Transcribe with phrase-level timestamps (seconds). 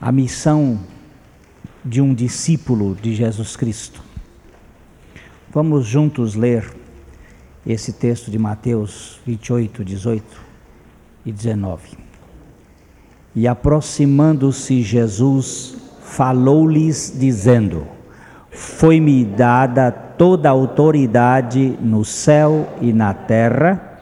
[0.00, 0.78] a missão
[1.84, 4.02] de um discípulo de Jesus Cristo.
[5.52, 6.64] Vamos juntos ler
[7.66, 10.24] esse texto de Mateus 28, 18
[11.26, 11.98] e 19.
[13.34, 17.86] E aproximando-se Jesus, falou-lhes, dizendo:
[18.50, 23.98] Foi-me dada toda a autoridade no céu e na terra,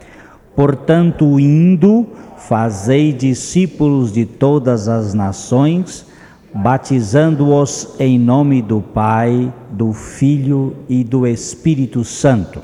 [0.55, 2.07] portanto, indo,
[2.37, 6.05] fazei discípulos de todas as nações,
[6.53, 12.61] batizando-os em nome do Pai, do Filho e do Espírito Santo.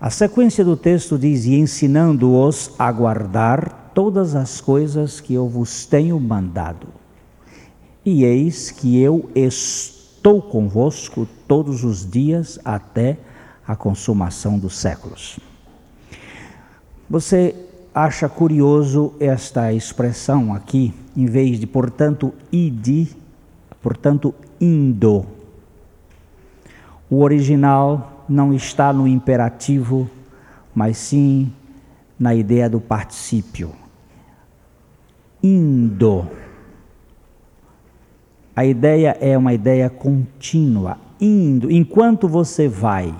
[0.00, 5.84] A sequência do texto diz: E ensinando-os a guardar todas as coisas que eu vos
[5.84, 6.86] tenho mandado.
[8.04, 13.18] E eis que eu estou convosco todos os dias até
[13.66, 15.38] a consumação dos séculos.
[17.10, 23.08] Você acha curioso esta expressão aqui, em vez de, portanto, ide,
[23.82, 25.26] portanto, indo.
[27.10, 30.08] O original não está no imperativo,
[30.74, 31.52] mas sim
[32.18, 33.72] na ideia do particípio.
[35.42, 36.28] Indo.
[38.54, 43.14] A ideia é uma ideia contínua, indo, enquanto você vai.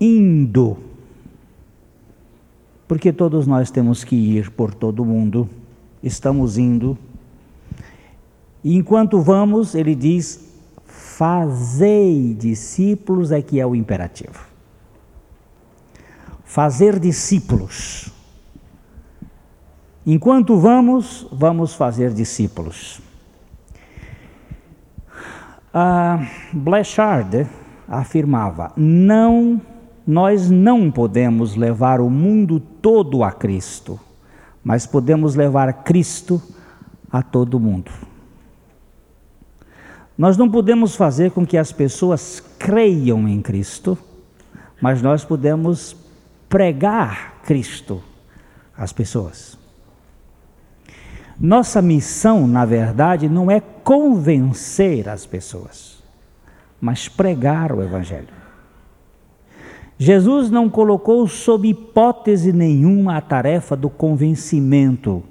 [0.00, 0.87] Indo
[2.88, 5.48] porque todos nós temos que ir por todo o mundo,
[6.02, 6.96] estamos indo.
[8.64, 10.50] E enquanto vamos, ele diz:
[10.86, 14.48] fazei discípulos é que é o imperativo.
[16.44, 18.10] Fazer discípulos.
[20.06, 23.02] Enquanto vamos, vamos fazer discípulos.
[25.74, 27.46] Ah, Blechard
[27.86, 29.60] afirmava: não
[30.08, 34.00] nós não podemos levar o mundo todo a Cristo,
[34.64, 36.40] mas podemos levar Cristo
[37.12, 37.90] a todo mundo.
[40.16, 43.98] Nós não podemos fazer com que as pessoas creiam em Cristo,
[44.80, 45.94] mas nós podemos
[46.48, 48.02] pregar Cristo
[48.74, 49.58] às pessoas.
[51.38, 56.02] Nossa missão, na verdade, não é convencer as pessoas,
[56.80, 58.37] mas pregar o Evangelho.
[59.98, 65.24] Jesus não colocou sob hipótese nenhuma a tarefa do convencimento,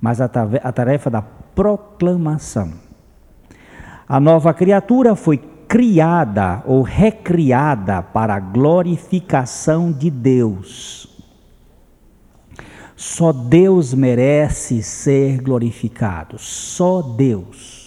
[0.00, 2.72] mas a tarefa da proclamação.
[4.08, 11.08] A nova criatura foi criada ou recriada para a glorificação de Deus.
[12.96, 17.81] Só Deus merece ser glorificado, só Deus.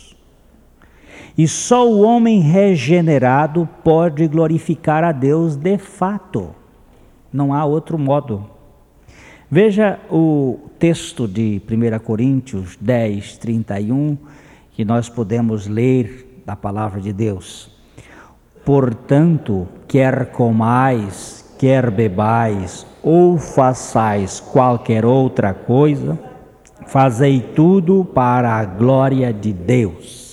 [1.38, 6.56] E só o homem regenerado pode glorificar a Deus de fato.
[7.32, 8.50] Não há outro modo.
[9.52, 14.18] Veja o texto de 1 Coríntios 10, 31,
[14.72, 17.70] que nós podemos ler da palavra de Deus.
[18.64, 26.18] Portanto, quer comais, quer bebais, ou façais qualquer outra coisa,
[26.88, 30.25] fazei tudo para a glória de Deus.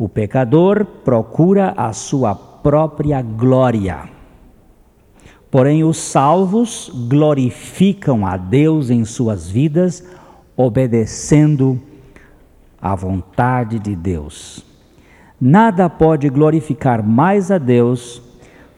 [0.00, 4.08] O pecador procura a sua própria glória.
[5.50, 10.02] Porém, os salvos glorificam a Deus em suas vidas,
[10.56, 11.78] obedecendo
[12.80, 14.64] à vontade de Deus.
[15.38, 18.22] Nada pode glorificar mais a Deus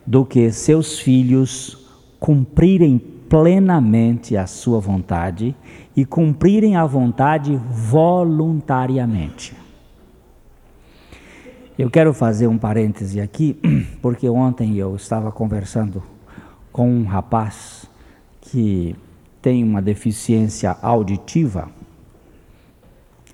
[0.04, 5.54] do que seus filhos cumprirem plenamente a sua vontade
[5.96, 9.61] e cumprirem a vontade voluntariamente.
[11.78, 13.58] Eu quero fazer um parêntese aqui,
[14.02, 16.02] porque ontem eu estava conversando
[16.70, 17.86] com um rapaz
[18.42, 18.94] que
[19.40, 21.70] tem uma deficiência auditiva.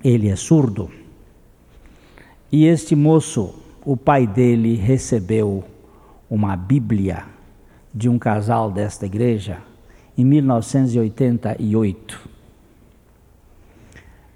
[0.01, 0.89] Ele é surdo.
[2.49, 5.65] E este moço, o pai dele recebeu
[6.29, 7.25] uma Bíblia
[7.93, 9.57] de um casal desta igreja
[10.17, 12.29] em 1988.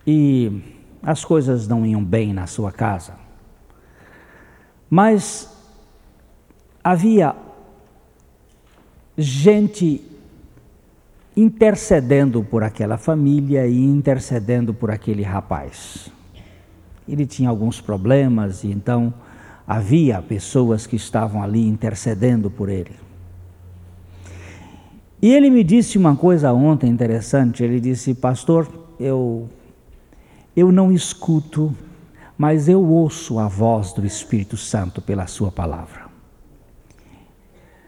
[0.06, 0.62] E
[1.02, 3.23] as coisas não iam bem na sua casa.
[4.96, 5.50] Mas
[6.84, 7.36] havia
[9.18, 10.04] gente
[11.36, 16.12] intercedendo por aquela família e intercedendo por aquele rapaz.
[17.10, 19.12] Ele tinha alguns problemas e então
[19.66, 22.96] havia pessoas que estavam ali intercedendo por ele.
[25.20, 27.64] E ele me disse uma coisa ontem interessante.
[27.64, 29.50] Ele disse, pastor, eu
[30.56, 31.76] eu não escuto
[32.38, 36.04] mas eu ouço a voz do Espírito Santo pela Sua palavra.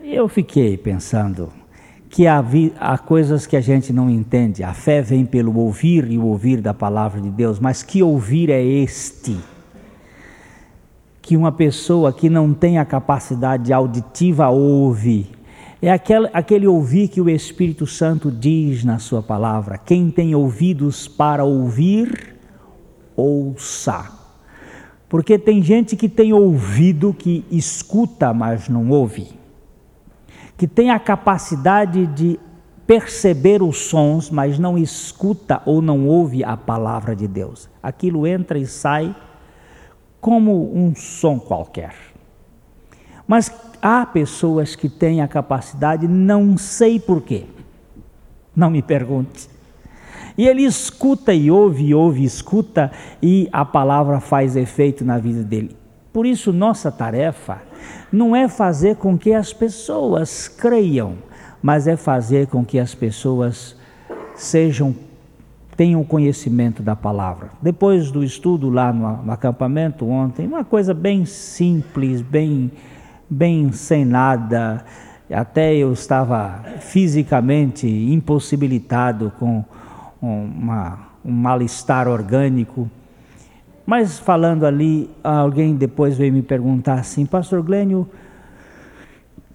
[0.02, 1.52] Eu fiquei pensando
[2.10, 2.44] que há,
[2.80, 4.64] há, coisas que a gente não entende.
[4.64, 8.50] A fé vem pelo ouvir e o ouvir da palavra de Deus, mas que ouvir
[8.50, 9.36] é este?
[11.22, 15.30] Que uma pessoa que não tem a capacidade auditiva ouve.
[15.82, 19.78] É aquele, aquele ouvir que o Espírito Santo diz na sua palavra.
[19.78, 22.36] Quem tem ouvidos para ouvir,
[23.16, 24.25] ouça.
[25.08, 29.36] Porque tem gente que tem ouvido que escuta, mas não ouve
[30.58, 32.40] que tem a capacidade de
[32.88, 37.70] perceber os sons, mas não escuta ou não ouve a palavra de Deus.
[37.82, 39.16] Aquilo entra e sai
[40.22, 41.94] como um som qualquer.
[43.28, 43.52] Mas
[43.82, 47.46] há pessoas que têm a capacidade, não sei porquê,
[48.56, 49.50] não me pergunte.
[50.38, 52.92] E ele escuta e ouve, ouve, escuta,
[53.22, 55.76] e a palavra faz efeito na vida dele.
[56.12, 57.62] Por isso, nossa tarefa
[58.12, 61.16] não é fazer com que as pessoas creiam,
[61.62, 63.76] mas é fazer com que as pessoas
[64.36, 64.96] sejam
[65.76, 67.50] tenham conhecimento da palavra.
[67.62, 72.72] Depois do estudo lá no, no acampamento ontem, uma coisa bem simples, bem
[73.30, 74.86] bem sem nada,
[75.30, 79.64] até eu estava fisicamente impossibilitado com
[80.26, 82.90] uma, um mal-estar orgânico.
[83.86, 88.10] Mas falando ali, alguém depois veio me perguntar assim, Pastor Glênio,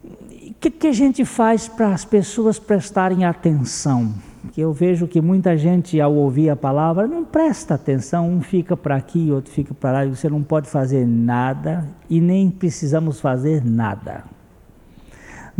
[0.04, 4.12] o que, que a gente faz para as pessoas prestarem atenção?
[4.52, 8.76] Que eu vejo que muita gente, ao ouvir a palavra, não presta atenção, um fica
[8.76, 13.64] para aqui, outro fica para lá, você não pode fazer nada e nem precisamos fazer
[13.64, 14.24] nada.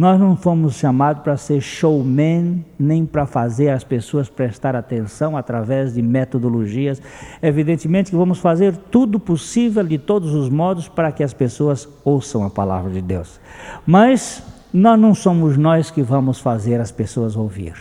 [0.01, 5.93] Nós não fomos chamados para ser showman, nem para fazer as pessoas prestar atenção através
[5.93, 7.03] de metodologias.
[7.43, 12.43] Evidentemente que vamos fazer tudo possível, de todos os modos, para que as pessoas ouçam
[12.43, 13.39] a palavra de Deus.
[13.87, 14.43] Mas
[14.73, 17.75] nós não somos nós que vamos fazer as pessoas ouvir.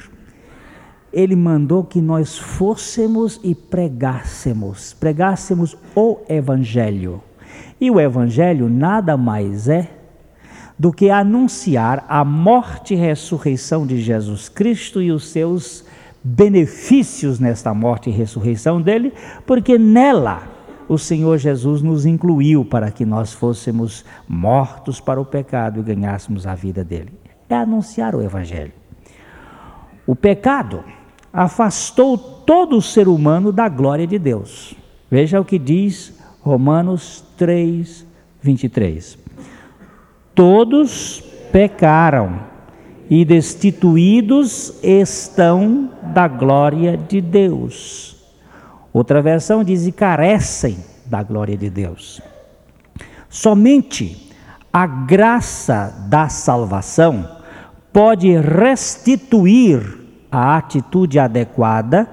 [1.13, 7.23] Ele mandou que nós fôssemos e pregássemos, pregássemos o Evangelho.
[7.79, 9.98] E o Evangelho nada mais é
[10.79, 15.83] do que anunciar a morte e ressurreição de Jesus Cristo e os seus
[16.23, 19.11] benefícios nesta morte e ressurreição dele,
[19.45, 20.43] porque nela
[20.87, 26.47] o Senhor Jesus nos incluiu para que nós fôssemos mortos para o pecado e ganhássemos
[26.47, 27.11] a vida dele.
[27.49, 28.71] É anunciar o Evangelho.
[30.07, 30.83] O pecado
[31.31, 34.73] afastou todo o ser humano da glória de Deus.
[35.11, 38.05] Veja o que diz Romanos 3,
[38.41, 39.28] 23
[40.39, 41.21] todos
[41.51, 42.39] pecaram
[43.09, 48.15] e destituídos estão da glória de Deus.
[48.93, 52.21] Outra versão diz: e carecem da glória de Deus.
[53.27, 54.31] Somente
[54.71, 57.29] a graça da salvação
[57.91, 59.81] pode restituir
[60.31, 62.09] a atitude adequada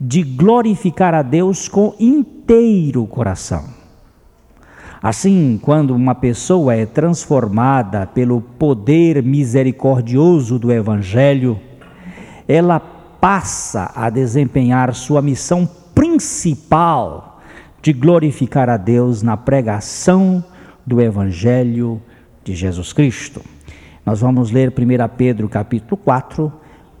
[0.00, 3.81] de glorificar a Deus com inteiro coração.
[5.02, 11.58] Assim, quando uma pessoa é transformada pelo poder misericordioso do Evangelho,
[12.46, 17.40] ela passa a desempenhar sua missão principal
[17.82, 20.44] de glorificar a Deus na pregação
[20.86, 22.00] do Evangelho
[22.44, 23.42] de Jesus Cristo.
[24.06, 26.52] Nós vamos ler 1 Pedro capítulo 4,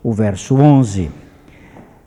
[0.02, 1.08] o verso 11.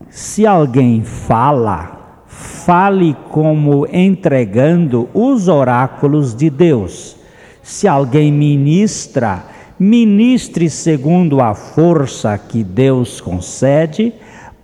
[0.10, 1.95] Se alguém fala,
[2.36, 7.16] fale como entregando os oráculos de Deus.
[7.64, 9.46] Se alguém ministra,
[9.80, 14.14] ministre segundo a força que Deus concede,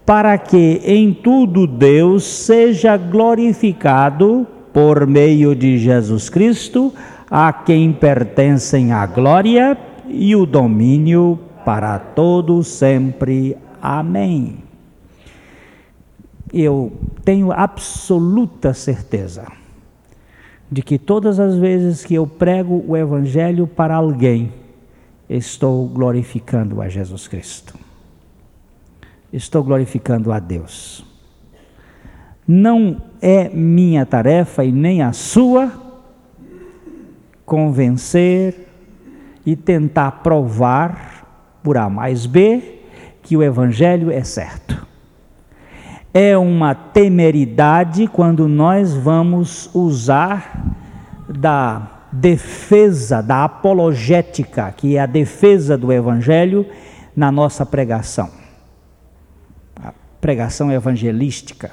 [0.05, 6.93] para que em tudo Deus seja glorificado por meio de Jesus Cristo,
[7.29, 9.77] a quem pertencem a glória
[10.09, 13.55] e o domínio para todo sempre.
[13.81, 14.70] Amém
[16.53, 16.91] eu
[17.24, 19.46] tenho absoluta certeza
[20.70, 24.51] de que todas as vezes que eu prego o Evangelho para alguém,
[25.29, 27.77] estou glorificando a Jesus Cristo.
[29.31, 31.05] Estou glorificando a Deus.
[32.48, 35.72] Não é minha tarefa e nem a sua
[37.46, 38.67] convencer
[39.46, 42.79] e tentar provar por A mais B
[43.22, 44.90] que o Evangelho é certo
[46.13, 50.75] é uma temeridade quando nós vamos usar
[51.27, 56.65] da defesa, da apologética, que é a defesa do Evangelho,
[57.15, 58.29] na nossa pregação.
[59.81, 61.71] A pregação evangelística.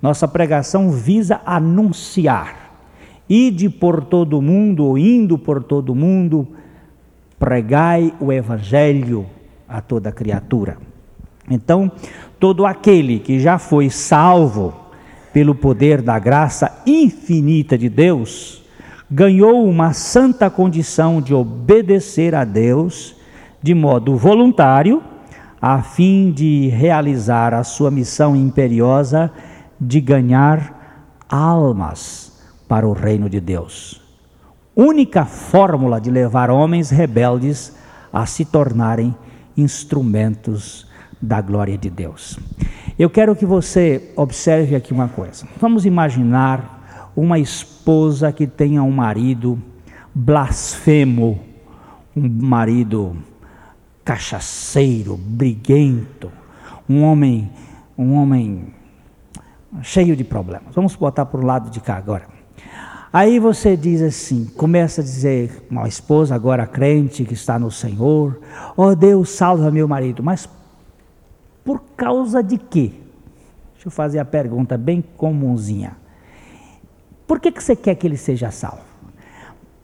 [0.00, 2.74] Nossa pregação visa anunciar,
[3.28, 6.48] ide por todo mundo, ou indo por todo mundo,
[7.38, 9.26] pregai o Evangelho
[9.68, 10.91] a toda criatura.
[11.50, 11.90] Então,
[12.38, 14.74] todo aquele que já foi salvo
[15.32, 18.62] pelo poder da graça infinita de Deus,
[19.10, 23.14] ganhou uma santa condição de obedecer a Deus
[23.62, 25.02] de modo voluntário,
[25.60, 29.30] a fim de realizar a sua missão imperiosa
[29.80, 34.00] de ganhar almas para o reino de Deus.
[34.74, 37.76] Única fórmula de levar homens rebeldes
[38.12, 39.14] a se tornarem
[39.56, 40.90] instrumentos
[41.22, 42.38] da glória de Deus.
[42.98, 45.46] Eu quero que você observe aqui uma coisa.
[45.58, 49.62] Vamos imaginar uma esposa que tenha um marido
[50.14, 51.40] blasfemo,
[52.14, 53.16] um marido
[54.04, 56.30] cachaceiro, briguento,
[56.88, 57.50] um homem,
[57.96, 58.74] um homem
[59.82, 60.74] cheio de problemas.
[60.74, 62.26] Vamos botar para o lado de cá agora.
[63.12, 68.40] Aí você diz assim, começa a dizer, uma esposa agora crente que está no Senhor,
[68.74, 70.48] oh Deus, salva meu marido, mas
[71.64, 72.92] por causa de quê?
[73.74, 75.96] Deixa eu fazer a pergunta bem comunzinha.
[77.26, 78.82] Por que, que você quer que ele seja salvo?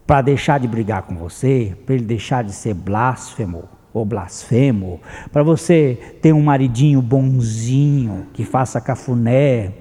[0.06, 5.00] Para deixar de brigar com você, para ele deixar de ser blasfemo ou blasfemo,
[5.32, 9.72] para você ter um maridinho bonzinho que faça cafuné.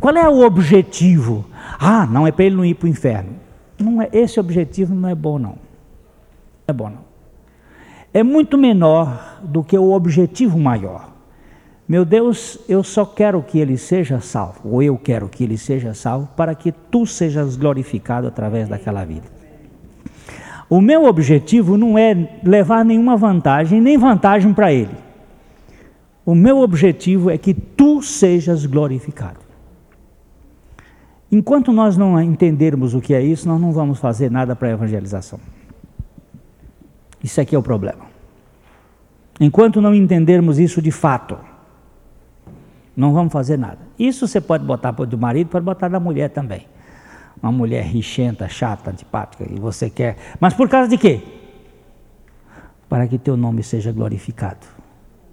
[0.00, 1.44] Qual é o objetivo?
[1.78, 3.30] Ah, não é para ele não ir para o inferno.
[3.78, 5.50] Não é, esse objetivo não é bom não.
[5.50, 5.58] Não
[6.68, 7.04] é bom não.
[8.12, 11.13] É muito menor do que o objetivo maior.
[11.86, 15.92] Meu Deus, eu só quero que ele seja salvo, ou eu quero que ele seja
[15.92, 19.26] salvo, para que tu sejas glorificado através daquela vida.
[20.68, 24.96] O meu objetivo não é levar nenhuma vantagem, nem vantagem para ele.
[26.24, 29.40] O meu objetivo é que tu sejas glorificado.
[31.30, 34.72] Enquanto nós não entendermos o que é isso, nós não vamos fazer nada para a
[34.72, 35.38] evangelização.
[37.22, 38.06] Isso aqui é o problema.
[39.38, 41.36] Enquanto não entendermos isso de fato,
[42.96, 43.78] não vamos fazer nada.
[43.98, 46.66] Isso você pode botar do marido, pode botar da mulher também.
[47.42, 50.16] Uma mulher richenta, chata, antipática, e você quer.
[50.40, 51.22] Mas por causa de quê?
[52.88, 54.66] Para que teu nome seja glorificado.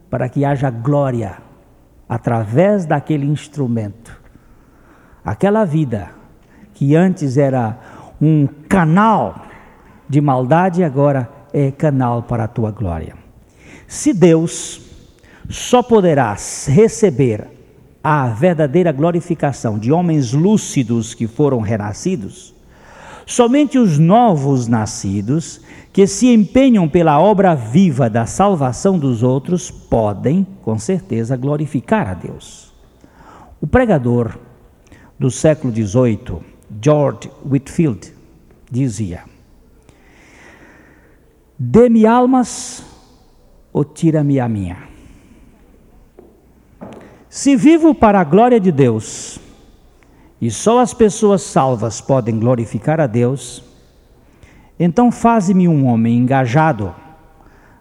[0.10, 1.38] Para que haja glória
[2.10, 4.20] através daquele instrumento.
[5.24, 6.10] Aquela vida
[6.74, 7.80] que antes era
[8.20, 9.46] um canal
[10.10, 13.16] de maldade, agora é canal para a tua glória.
[13.88, 14.91] Se Deus
[15.52, 17.48] só poderás receber
[18.04, 22.54] a verdadeira glorificação de homens lúcidos que foram renascidos,
[23.26, 25.62] somente os novos nascidos,
[25.94, 32.14] que se empenham pela obra viva da salvação dos outros, podem, com certeza, glorificar a
[32.14, 32.72] Deus.
[33.60, 34.38] O pregador
[35.20, 36.40] do século XVIII,
[36.82, 38.14] George Whitfield,
[38.72, 39.24] dizia:
[41.60, 42.84] Dê-me almas
[43.72, 44.91] ou tira-me a minha.
[47.34, 49.40] Se vivo para a glória de Deus,
[50.42, 53.64] e só as pessoas salvas podem glorificar a Deus,
[54.78, 56.94] então faze-me um homem engajado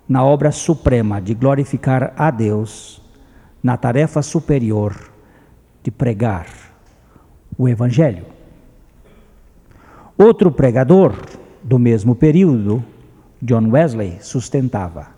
[0.09, 3.03] na obra suprema de glorificar a Deus,
[3.61, 5.11] na tarefa superior
[5.83, 6.47] de pregar
[7.59, 8.27] o Evangelho.
[10.17, 11.13] Outro pregador
[11.61, 12.85] do mesmo período,
[13.43, 15.09] John Wesley, sustentava: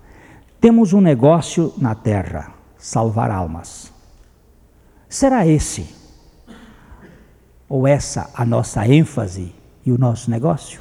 [0.58, 3.91] temos um negócio na terra, salvar almas.
[5.12, 5.94] Será esse
[7.68, 9.52] ou essa a nossa ênfase
[9.84, 10.80] e o nosso negócio?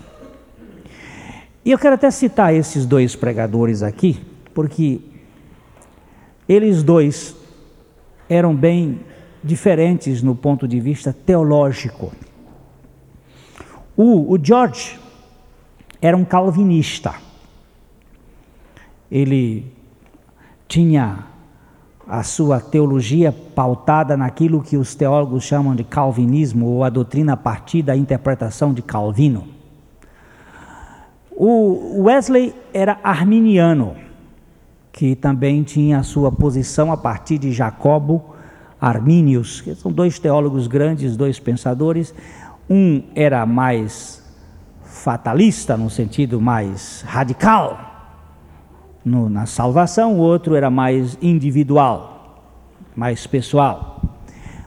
[1.65, 4.21] E eu quero até citar esses dois pregadores aqui,
[4.53, 5.01] porque
[6.47, 7.35] eles dois
[8.29, 9.01] eram bem
[9.43, 12.13] diferentes no ponto de vista teológico.
[13.97, 14.97] O, o George
[16.01, 17.15] era um calvinista.
[19.11, 19.69] Ele
[20.69, 21.30] tinha
[22.11, 27.37] a sua teologia pautada naquilo que os teólogos chamam de calvinismo ou a doutrina a
[27.37, 29.47] partir da interpretação de Calvino.
[31.31, 33.95] O Wesley era arminiano,
[34.91, 38.35] que também tinha a sua posição a partir de Jacobo
[38.79, 42.13] Arminius, que são dois teólogos grandes, dois pensadores.
[42.69, 44.21] Um era mais
[44.83, 47.90] fatalista, no sentido mais radical,
[49.03, 52.43] no, na salvação, o outro era mais individual,
[52.95, 54.01] mais pessoal.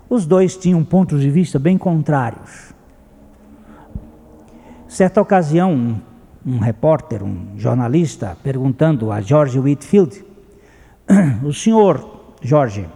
[0.08, 2.74] Os dois tinham pontos de vista bem contrários.
[4.88, 5.96] Certa ocasião, um,
[6.46, 10.24] um repórter, um jornalista, perguntando a George Whitfield:
[11.42, 12.86] O senhor, George,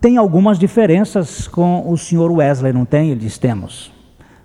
[0.00, 3.10] tem algumas diferenças com o senhor Wesley, não tem?
[3.10, 3.92] Ele diz: Temos.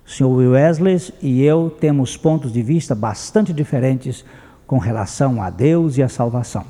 [0.05, 4.23] O senhor Wesley e eu temos pontos de vista bastante diferentes
[4.65, 6.65] com relação a Deus e a salvação.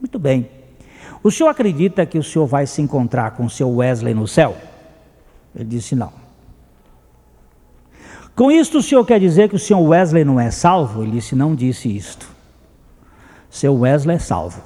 [0.00, 0.48] Muito bem.
[1.22, 4.56] O senhor acredita que o senhor vai se encontrar com o seu Wesley no céu?
[5.54, 6.12] Ele disse não.
[8.34, 11.02] Com isto o senhor quer dizer que o senhor Wesley não é salvo?
[11.02, 12.26] Ele disse não disse isto.
[13.50, 14.62] Seu Wesley é salvo.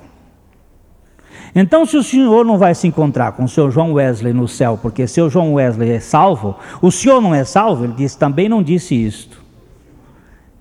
[1.56, 4.78] Então, se o senhor não vai se encontrar com o seu João Wesley no céu,
[4.80, 7.84] porque seu João Wesley é salvo, o senhor não é salvo?
[7.84, 9.43] Ele disse, também não disse isto.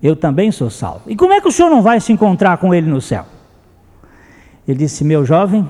[0.04, 1.04] Eu também sou salvo.
[1.06, 3.24] E como é que o senhor não vai se encontrar com ele no céu?
[4.68, 5.66] Ele disse, meu jovem,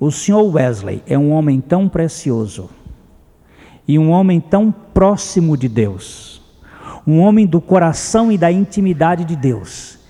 [0.00, 2.68] o senhor Wesley é um homem tão precioso
[3.86, 6.42] e um homem tão próximo de Deus,
[7.06, 10.00] um homem do coração e da intimidade de Deus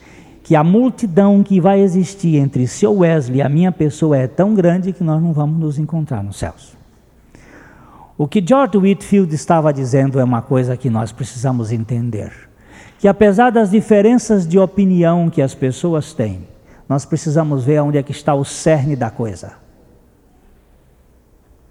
[0.42, 4.52] que a multidão que vai existir entre seu Wesley e a minha pessoa é tão
[4.52, 6.76] grande que nós não vamos nos encontrar nos céus.
[8.18, 12.49] O que George Whitfield estava dizendo é uma coisa que nós precisamos entender:
[13.00, 16.46] que apesar das diferenças de opinião que as pessoas têm,
[16.86, 19.54] nós precisamos ver onde é que está o cerne da coisa.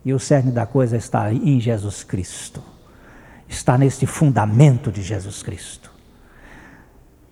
[0.03, 2.63] E o cerne da coisa está em Jesus Cristo.
[3.47, 5.91] Está neste fundamento de Jesus Cristo.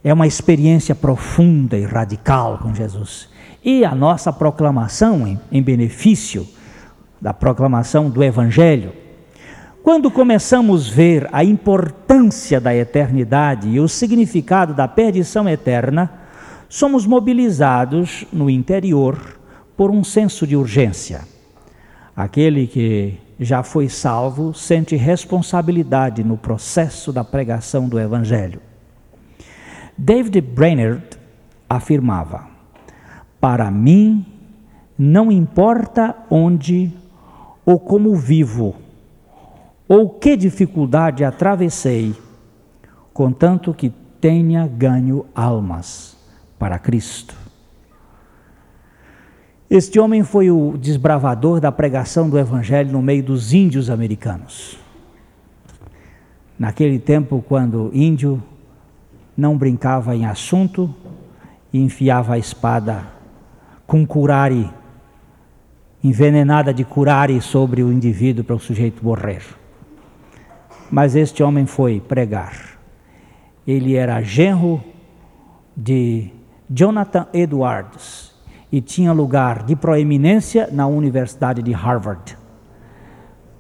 [0.04, 3.27] É uma experiência profunda e radical com Jesus.
[3.63, 6.48] E a nossa proclamação em, em benefício
[7.20, 8.94] da proclamação do Evangelho.
[9.88, 16.12] Quando começamos a ver a importância da eternidade e o significado da perdição eterna,
[16.67, 19.39] somos mobilizados no interior
[19.77, 21.22] por um senso de urgência.
[22.13, 28.60] Aquele que já foi salvo sente responsabilidade no processo da pregação do Evangelho.
[29.98, 31.17] David Brainerd
[31.70, 32.46] afirmava:
[33.39, 34.25] Para mim,
[35.00, 36.91] não importa onde
[37.65, 38.75] ou como vivo,
[39.88, 42.13] ou que dificuldade atravessei,
[43.13, 43.89] contanto que
[44.20, 46.17] tenha ganho almas
[46.60, 47.36] para Cristo.
[49.70, 54.77] Este homem foi o desbravador da pregação do Evangelho no meio dos índios americanos.
[56.58, 58.41] Naquele tempo, quando índio
[59.36, 60.93] não brincava em assunto
[61.71, 63.04] e enfiava a espada
[63.86, 64.69] com curare,
[66.04, 69.43] envenenada de curare sobre o indivíduo para o sujeito morrer.
[70.91, 72.78] Mas este homem foi pregar.
[73.65, 74.82] Ele era genro
[75.76, 76.32] de
[76.69, 78.34] Jonathan Edwards
[78.71, 82.38] e tinha lugar de proeminência na Universidade de Harvard.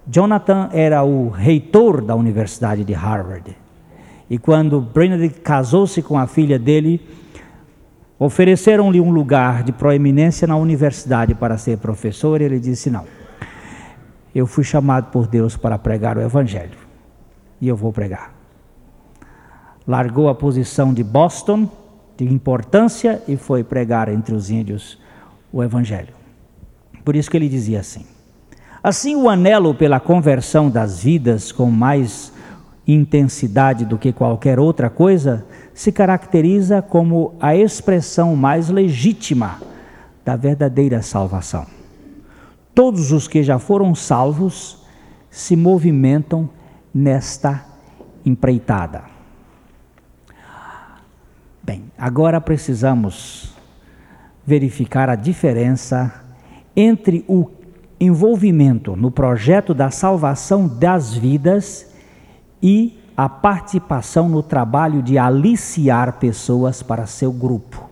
[0.09, 3.55] Jonathan era o reitor da Universidade de Harvard.
[4.29, 7.01] E quando Brainerd casou-se com a filha dele,
[8.19, 13.05] ofereceram-lhe um lugar de proeminência na universidade para ser professor, e ele disse: Não,
[14.33, 16.77] eu fui chamado por Deus para pregar o Evangelho,
[17.59, 18.33] e eu vou pregar.
[19.87, 21.69] Largou a posição de Boston,
[22.17, 24.99] de importância, e foi pregar entre os índios
[25.51, 26.13] o Evangelho.
[27.05, 28.05] Por isso que ele dizia assim:
[28.83, 32.31] Assim, o anelo pela conversão das vidas com mais
[32.87, 39.59] intensidade do que qualquer outra coisa, se caracteriza como a expressão mais legítima
[40.23, 41.65] da verdadeira salvação.
[42.73, 44.77] Todos os que já foram salvos
[45.29, 46.49] se movimentam
[46.97, 47.63] nesta
[48.25, 49.03] empreitada.
[51.61, 53.55] Bem, agora precisamos
[54.43, 56.11] verificar a diferença
[56.75, 57.51] entre o
[57.99, 61.87] envolvimento no projeto da salvação das vidas
[62.63, 67.87] e a participação no trabalho de aliciar pessoas para seu grupo.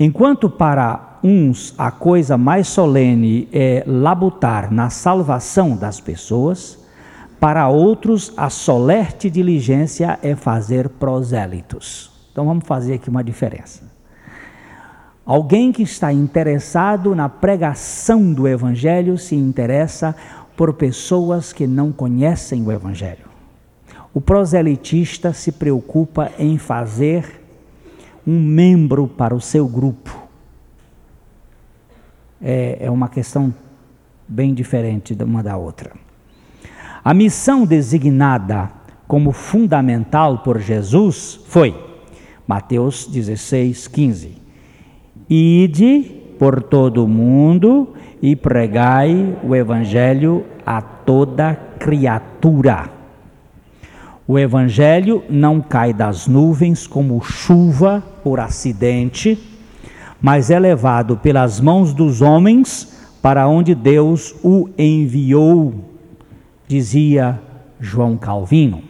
[0.00, 6.85] Enquanto para uns a coisa mais solene é labutar na salvação das pessoas,
[7.40, 12.10] para outros a solerte diligência é fazer prosélitos.
[12.32, 13.84] Então vamos fazer aqui uma diferença.
[15.24, 20.14] Alguém que está interessado na pregação do Evangelho se interessa
[20.56, 23.26] por pessoas que não conhecem o Evangelho.
[24.14, 27.42] O proselitista se preocupa em fazer
[28.26, 30.16] um membro para o seu grupo.
[32.40, 33.52] É, é uma questão
[34.26, 36.05] bem diferente de uma da outra.
[37.06, 38.68] A missão designada
[39.06, 41.72] como fundamental por Jesus foi
[42.48, 44.32] Mateus 16, 15.
[45.30, 46.02] Ide
[46.36, 52.90] por todo o mundo e pregai o Evangelho a toda criatura.
[54.26, 59.38] O Evangelho não cai das nuvens como chuva por acidente,
[60.20, 65.95] mas é levado pelas mãos dos homens para onde Deus o enviou,
[66.66, 67.40] dizia
[67.80, 68.82] João Calvino.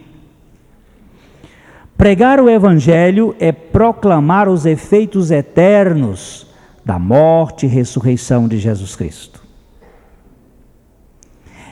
[1.97, 6.47] Pregar o Evangelho é proclamar os efeitos eternos
[6.85, 9.43] da morte e ressurreição de Jesus Cristo.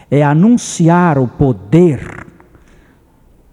[0.10, 2.26] É anunciar o poder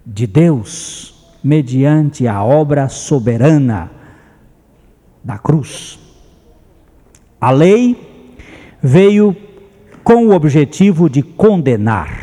[0.05, 1.13] de Deus
[1.43, 3.91] mediante a obra soberana
[5.23, 5.99] da cruz.
[7.39, 7.97] A lei
[8.81, 9.35] veio
[10.03, 12.22] com o objetivo de condenar,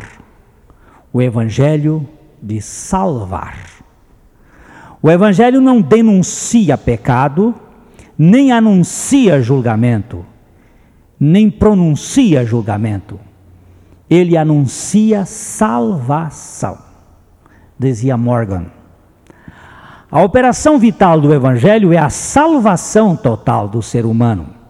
[1.13, 2.07] o Evangelho
[2.41, 3.57] de salvar.
[5.01, 7.55] O Evangelho não denuncia pecado,
[8.17, 10.25] nem anuncia julgamento,
[11.19, 13.19] nem pronuncia julgamento.
[14.09, 16.77] Ele anuncia salvação,
[17.79, 18.65] dizia Morgan.
[20.11, 24.60] A operação vital do Evangelho é a salvação total do ser humano.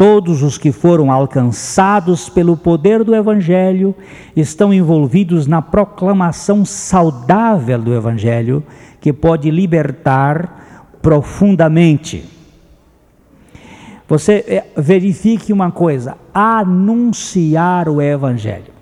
[0.00, 3.94] Todos os que foram alcançados pelo poder do Evangelho
[4.34, 8.64] estão envolvidos na proclamação saudável do Evangelho
[8.98, 12.24] que pode libertar profundamente.
[14.08, 18.72] Você é, verifique uma coisa: anunciar o evangelho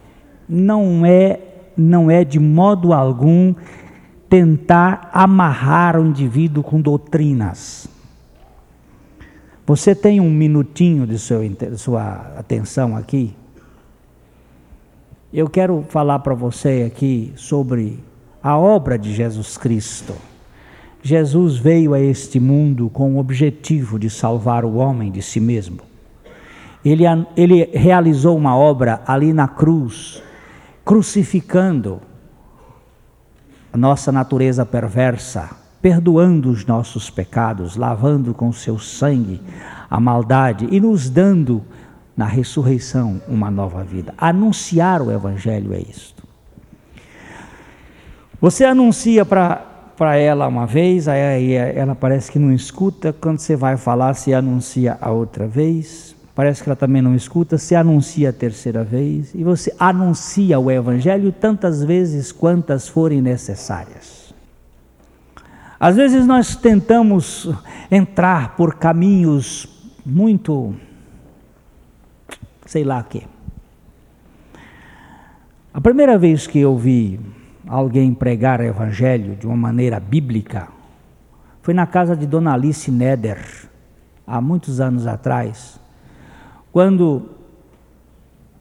[0.48, 1.40] não é
[1.76, 3.56] não é de modo algum
[4.28, 7.97] tentar amarrar o indivíduo com doutrinas.
[9.68, 11.42] Você tem um minutinho de, seu,
[11.76, 13.36] sua atenção aqui?
[15.30, 18.02] Eu quero falar para você aqui sobre
[18.42, 20.14] a obra de Jesus Cristo.
[21.02, 25.80] Jesus veio a este mundo com o objetivo de salvar o homem de si mesmo.
[26.82, 27.04] Ele,
[27.36, 30.22] ele realizou uma obra ali na cruz,
[30.82, 32.00] crucificando
[33.70, 39.40] a nossa natureza perversa, perdoando os nossos pecados, lavando com seu sangue
[39.88, 41.62] a maldade e nos dando
[42.16, 44.12] na ressurreição uma nova vida.
[44.18, 46.26] Anunciar o Evangelho é isto.
[48.40, 53.12] Você anuncia para ela uma vez, aí ela parece que não escuta.
[53.12, 56.16] Quando você vai falar, se anuncia a outra vez.
[56.34, 59.34] Parece que ela também não escuta, se anuncia a terceira vez.
[59.34, 64.17] E você anuncia o Evangelho tantas vezes quantas forem necessárias.
[65.80, 67.48] Às vezes nós tentamos
[67.88, 69.68] entrar por caminhos
[70.04, 70.74] muito,
[72.66, 73.22] sei lá o quê.
[75.72, 77.20] A primeira vez que eu vi
[77.66, 80.66] alguém pregar o evangelho de uma maneira bíblica
[81.62, 83.38] foi na casa de Dona Alice Neder,
[84.26, 85.78] há muitos anos atrás,
[86.72, 87.28] quando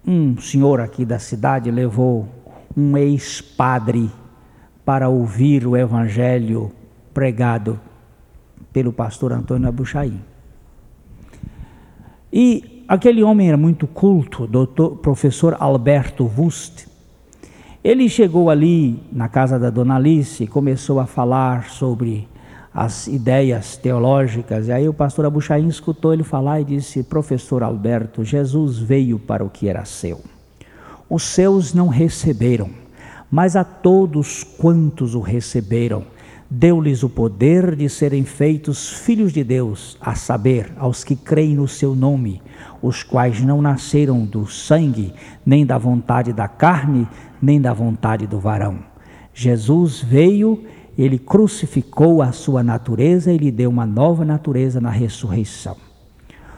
[0.06, 2.28] um senhor aqui da cidade levou
[2.76, 4.12] um ex-padre
[4.86, 6.72] para ouvir o evangelho
[7.18, 7.80] pregado
[8.72, 10.22] pelo pastor Antônio Abuchaim.
[12.32, 16.88] E aquele homem era muito culto, doutor, professor Alberto Wust,
[17.84, 22.28] ele chegou ali na casa da dona Alice e começou a falar sobre
[22.72, 28.24] as ideias teológicas, e aí o pastor Abuchaim escutou ele falar e disse: Professor Alberto,
[28.24, 30.22] Jesus veio para o que era seu.
[31.10, 32.70] Os seus não receberam,
[33.32, 36.16] mas a todos quantos o receberam,
[36.50, 41.68] deu-lhes o poder de serem feitos filhos de Deus, a saber, aos que creem no
[41.68, 42.42] seu nome,
[42.82, 45.14] os quais não nasceram do sangue,
[45.46, 47.08] nem da vontade da carne,
[47.42, 48.80] nem da vontade do varão.
[49.34, 50.64] Jesus veio,
[50.98, 55.76] ele crucificou a sua natureza e lhe deu uma nova natureza na ressurreição.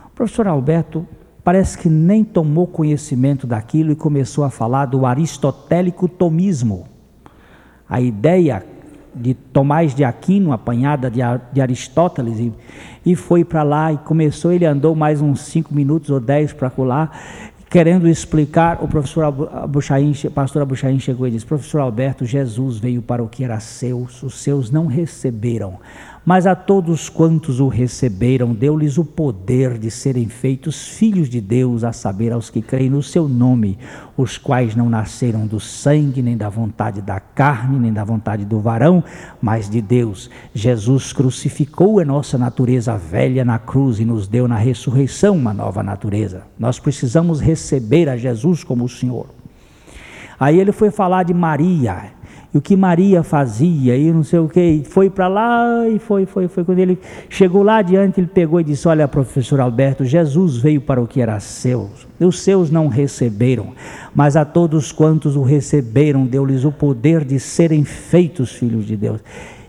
[0.05, 1.05] O professor Alberto
[1.43, 6.87] parece que nem tomou conhecimento daquilo e começou a falar do aristotélico tomismo.
[7.89, 8.63] A ideia
[9.15, 11.19] de Tomás de Aquino, apanhada de,
[11.51, 12.53] de Aristóteles, e,
[13.05, 14.51] e foi para lá e começou.
[14.51, 17.11] Ele andou mais uns cinco minutos ou dez para lá,
[17.69, 18.83] querendo explicar.
[18.83, 23.43] O professor Abuchain, pastor Abuchain chegou e disse: Professor Alberto, Jesus veio para o que
[23.43, 25.79] era seus, os seus não receberam.
[26.29, 31.83] Mas a todos quantos o receberam, deu-lhes o poder de serem feitos filhos de Deus,
[31.83, 33.79] a saber, aos que creem no seu nome,
[34.15, 38.59] os quais não nasceram do sangue, nem da vontade da carne, nem da vontade do
[38.59, 39.03] varão,
[39.41, 40.29] mas de Deus.
[40.53, 45.81] Jesus crucificou a nossa natureza velha na cruz e nos deu na ressurreição uma nova
[45.81, 46.43] natureza.
[46.59, 49.25] Nós precisamos receber a Jesus como o Senhor.
[50.39, 52.18] Aí ele foi falar de Maria
[52.53, 56.25] e o que Maria fazia e não sei o que, foi para lá e foi,
[56.25, 56.63] foi, foi.
[56.63, 56.97] Quando ele
[57.29, 61.21] chegou lá adiante, ele pegou e disse: Olha, professor Alberto, Jesus veio para o que
[61.21, 63.67] era seu, os seus não receberam,
[64.15, 69.21] mas a todos quantos o receberam, deu-lhes o poder de serem feitos filhos de Deus.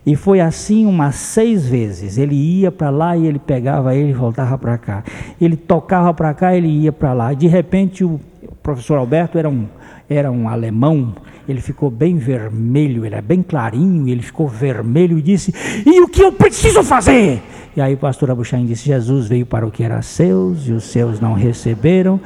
[0.07, 2.16] E foi assim umas seis vezes.
[2.16, 5.05] Ele ia para lá e ele pegava ele e voltava para cá.
[5.38, 7.35] Ele tocava para cá, ele ia para lá.
[7.35, 8.19] De repente o
[8.62, 9.66] professor Alberto era um
[10.11, 11.14] era um alemão,
[11.49, 15.55] ele ficou bem vermelho, ele era bem clarinho, ele ficou vermelho e disse:
[15.87, 17.40] E o que eu preciso fazer?
[17.77, 20.85] E aí o pastor Abuchain disse: Jesus veio para o que era seus e os
[20.85, 22.20] seus não receberam.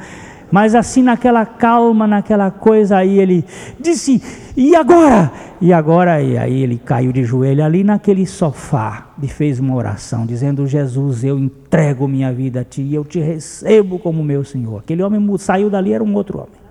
[0.51, 3.45] Mas assim, naquela calma, naquela coisa, aí ele
[3.79, 4.21] disse:
[4.57, 5.31] E agora?
[5.61, 10.25] E agora, e aí ele caiu de joelho ali naquele sofá e fez uma oração,
[10.25, 14.79] dizendo: Jesus, eu entrego minha vida a ti e eu te recebo como meu Senhor.
[14.79, 16.64] Aquele homem saiu dali, era um outro homem.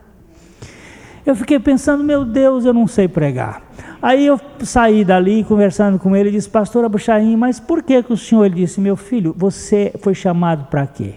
[1.26, 3.62] Eu fiquei pensando: Meu Deus, eu não sei pregar.
[4.00, 8.12] Aí eu saí dali conversando com ele e disse: Pastor Abuchaim, mas por que, que
[8.12, 11.14] o senhor ele disse: Meu filho, você foi chamado para quê?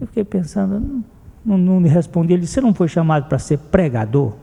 [0.00, 1.02] Eu fiquei pensando:
[1.44, 2.32] não não, me respondi.
[2.32, 4.34] Ele disse: Você não foi chamado para ser pregador?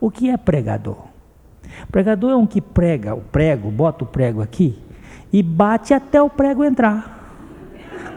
[0.00, 1.06] O que é pregador?
[1.90, 4.78] Pregador é um que prega o prego, bota o prego aqui
[5.32, 7.21] e bate até o prego entrar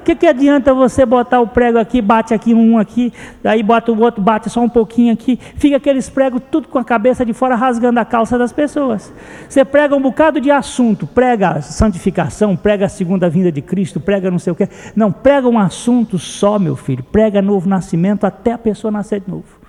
[0.05, 3.11] que, que adianta você botar o prego aqui, bate aqui um aqui,
[3.43, 6.83] aí bota o outro, bate só um pouquinho aqui, fica aqueles pregos tudo com a
[6.83, 9.11] cabeça de fora rasgando a calça das pessoas.
[9.49, 14.29] Você prega um bocado de assunto, prega santificação, prega a segunda vinda de Cristo, prega
[14.29, 14.69] não sei o que.
[14.95, 19.29] Não, prega um assunto só, meu filho, prega novo nascimento até a pessoa nascer de
[19.29, 19.64] novo.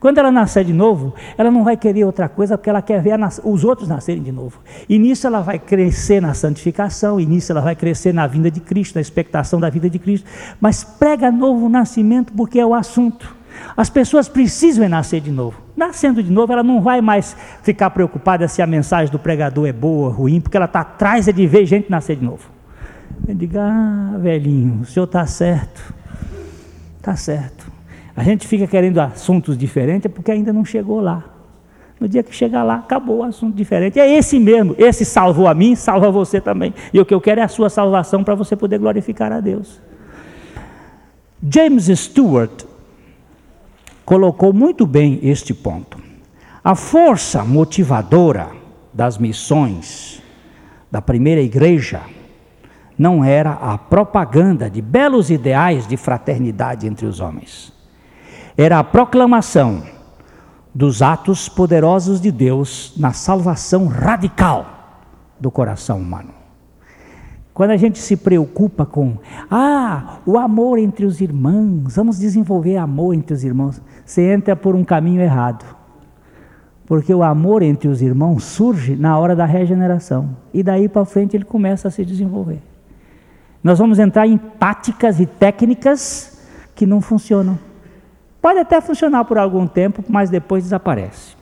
[0.00, 3.14] Quando ela nascer de novo, ela não vai querer outra coisa porque ela quer ver
[3.44, 4.58] os outros nascerem de novo.
[4.88, 8.60] E nisso ela vai crescer na santificação, e nisso ela vai crescer na vinda de
[8.60, 10.26] Cristo, na expectação da vida de Cristo.
[10.58, 13.36] Mas prega novo nascimento porque é o assunto.
[13.76, 15.60] As pessoas precisam nascer de novo.
[15.76, 19.72] Nascendo de novo, ela não vai mais ficar preocupada se a mensagem do pregador é
[19.72, 22.48] boa ou ruim, porque ela está atrás de ver gente nascer de novo.
[23.28, 25.94] Eu digo, ah, velhinho, o senhor está certo.
[26.96, 27.70] Está certo.
[28.16, 31.24] A gente fica querendo assuntos diferentes é porque ainda não chegou lá.
[31.98, 34.00] No dia que chegar lá, acabou o assunto diferente.
[34.00, 34.74] É esse mesmo.
[34.78, 36.72] Esse salvou a mim, salva você também.
[36.94, 39.80] E o que eu quero é a sua salvação para você poder glorificar a Deus.
[41.46, 42.64] James Stewart
[44.04, 45.98] colocou muito bem este ponto.
[46.64, 48.48] A força motivadora
[48.92, 50.22] das missões
[50.90, 52.00] da primeira igreja
[52.98, 57.79] não era a propaganda de belos ideais de fraternidade entre os homens
[58.56, 59.82] era a proclamação
[60.74, 64.66] dos atos poderosos de Deus na salvação radical
[65.38, 66.40] do coração humano.
[67.52, 69.18] Quando a gente se preocupa com,
[69.50, 74.74] ah, o amor entre os irmãos, vamos desenvolver amor entre os irmãos, você entra por
[74.74, 75.64] um caminho errado.
[76.86, 80.36] Porque o amor entre os irmãos surge na hora da regeneração.
[80.54, 82.62] E daí para frente ele começa a se desenvolver.
[83.62, 86.40] Nós vamos entrar em táticas e técnicas
[86.74, 87.58] que não funcionam.
[88.40, 91.36] Pode até funcionar por algum tempo, mas depois desaparece.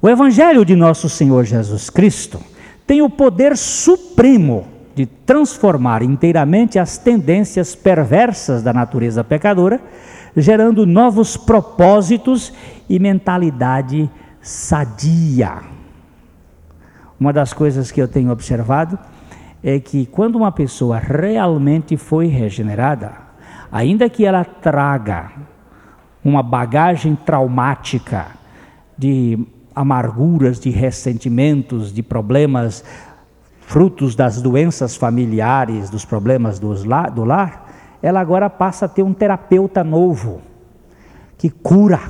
[0.00, 2.40] O Evangelho de nosso Senhor Jesus Cristo
[2.86, 9.80] tem o poder supremo de transformar inteiramente as tendências perversas da natureza pecadora,
[10.36, 12.52] gerando novos propósitos
[12.88, 15.60] e mentalidade sadia.
[17.18, 18.98] Uma das coisas que eu tenho observado
[19.62, 23.12] é que quando uma pessoa realmente foi regenerada,
[23.70, 25.30] ainda que ela traga
[26.24, 28.28] uma bagagem traumática
[28.96, 29.38] de
[29.74, 32.84] amarguras, de ressentimentos, de problemas
[33.60, 37.68] frutos das doenças familiares, dos problemas do lar,
[38.02, 40.42] ela agora passa a ter um terapeuta novo,
[41.38, 42.00] que cura,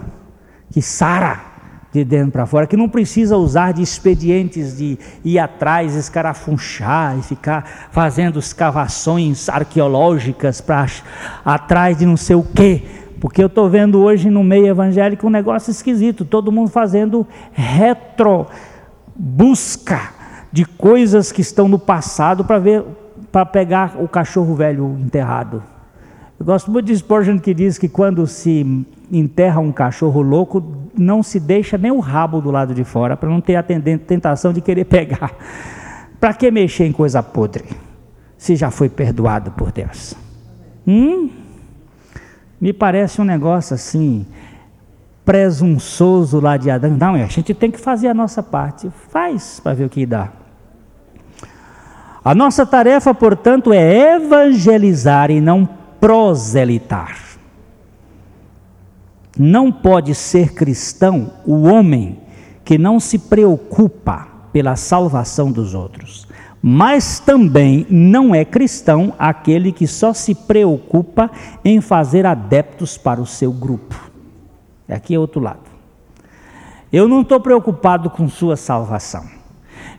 [0.70, 1.51] que sara
[1.92, 7.22] de dentro para fora, que não precisa usar de expedientes de ir atrás, escarafunchar e
[7.22, 10.86] ficar fazendo escavações arqueológicas para
[11.44, 12.82] atrás de não sei o quê
[13.22, 18.48] porque eu estou vendo hoje no meio evangélico um negócio esquisito, todo mundo fazendo retro
[19.14, 20.10] busca
[20.50, 22.84] de coisas que estão no passado para ver
[23.30, 25.62] para pegar o cachorro velho enterrado.
[26.38, 31.22] Eu gosto muito de Spurgeon que diz que quando se enterra um cachorro louco, não
[31.22, 34.60] se deixa nem o rabo do lado de fora, para não ter a tentação de
[34.60, 35.32] querer pegar.
[36.20, 37.64] Para que mexer em coisa podre,
[38.36, 40.14] se já foi perdoado por Deus?
[40.86, 41.30] Hum?
[42.60, 44.24] Me parece um negócio assim,
[45.24, 46.96] presunçoso lá de Adão.
[46.96, 48.88] Não, a gente tem que fazer a nossa parte.
[49.08, 50.30] Faz para ver o que dá.
[52.24, 55.68] A nossa tarefa, portanto, é evangelizar e não
[56.00, 57.31] proselitar.
[59.38, 62.20] Não pode ser cristão o homem
[62.64, 66.28] que não se preocupa pela salvação dos outros.
[66.60, 71.30] Mas também não é cristão aquele que só se preocupa
[71.64, 73.98] em fazer adeptos para o seu grupo.
[74.88, 75.72] Aqui é outro lado.
[76.92, 79.24] Eu não estou preocupado com sua salvação.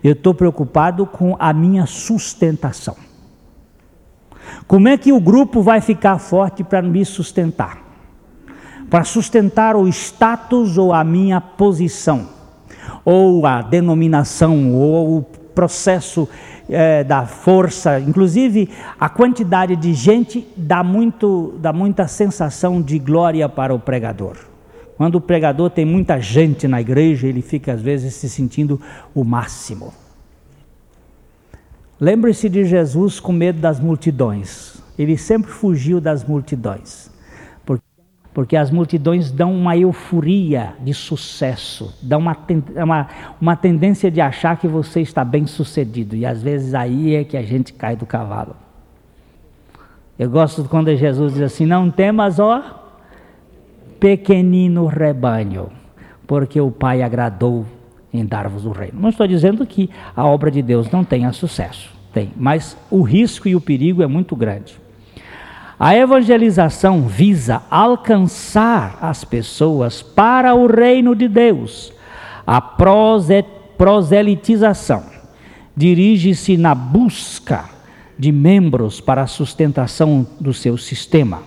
[0.02, 2.96] Eu estou preocupado com a minha sustentação.
[4.68, 7.83] Como é que o grupo vai ficar forte para me sustentar?
[8.90, 12.28] Para sustentar o status ou a minha posição,
[13.04, 15.22] ou a denominação, ou o
[15.54, 16.28] processo
[16.70, 18.70] é, da força, inclusive
[19.00, 24.38] a quantidade de gente dá, muito, dá muita sensação de glória para o pregador.
[24.98, 28.80] Quando o pregador tem muita gente na igreja, ele fica às vezes se sentindo
[29.14, 29.94] o máximo.
[32.00, 34.82] Lembre-se de Jesus com medo das multidões.
[34.98, 37.10] Ele sempre fugiu das multidões.
[38.34, 42.38] Porque as multidões dão uma euforia de sucesso, dão uma,
[42.76, 43.08] uma,
[43.40, 46.16] uma tendência de achar que você está bem sucedido.
[46.16, 48.56] E às vezes aí é que a gente cai do cavalo.
[50.18, 52.82] Eu gosto quando Jesus diz assim: Não temas, ó
[54.04, 55.70] pequenino rebanho,
[56.28, 57.66] porque o Pai agradou
[58.14, 59.00] em dar-vos o reino.
[59.00, 63.48] Não estou dizendo que a obra de Deus não tenha sucesso, tem, mas o risco
[63.48, 64.78] e o perigo é muito grande.
[65.80, 71.92] A evangelização visa alcançar as pessoas para o reino de Deus.
[72.46, 75.04] A proselitização
[75.76, 77.66] dirige-se na busca
[78.18, 81.42] de membros para a sustentação do seu sistema.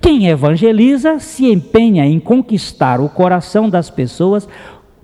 [0.00, 4.48] Quem evangeliza se empenha em conquistar o coração das pessoas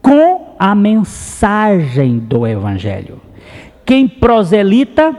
[0.01, 3.21] com a mensagem do Evangelho.
[3.85, 5.15] Quem proselita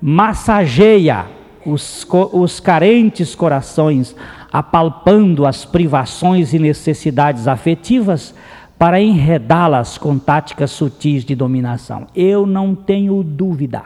[0.00, 1.26] massageia
[1.64, 4.14] os, os carentes corações,
[4.52, 8.34] apalpando as privações e necessidades afetivas
[8.78, 12.06] para enredá-las com táticas sutis de dominação.
[12.14, 13.82] Eu não tenho dúvida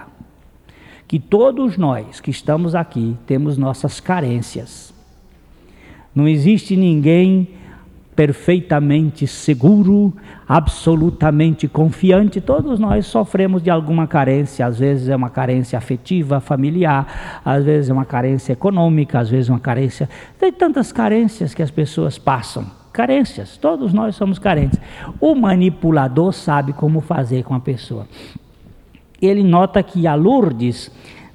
[1.06, 4.96] que todos nós que estamos aqui temos nossas carências
[6.16, 7.46] não existe ninguém
[8.16, 10.12] perfeitamente seguro,
[10.48, 12.40] absolutamente confiante.
[12.40, 17.90] Todos nós sofremos de alguma carência, às vezes é uma carência afetiva, familiar, às vezes
[17.90, 20.08] é uma carência econômica, às vezes é uma carência.
[20.38, 22.64] Tem tantas carências que as pessoas passam.
[22.90, 24.80] Carências, todos nós somos carentes.
[25.20, 28.08] O manipulador sabe como fazer com a pessoa.
[29.20, 30.90] Ele nota que a Lourdes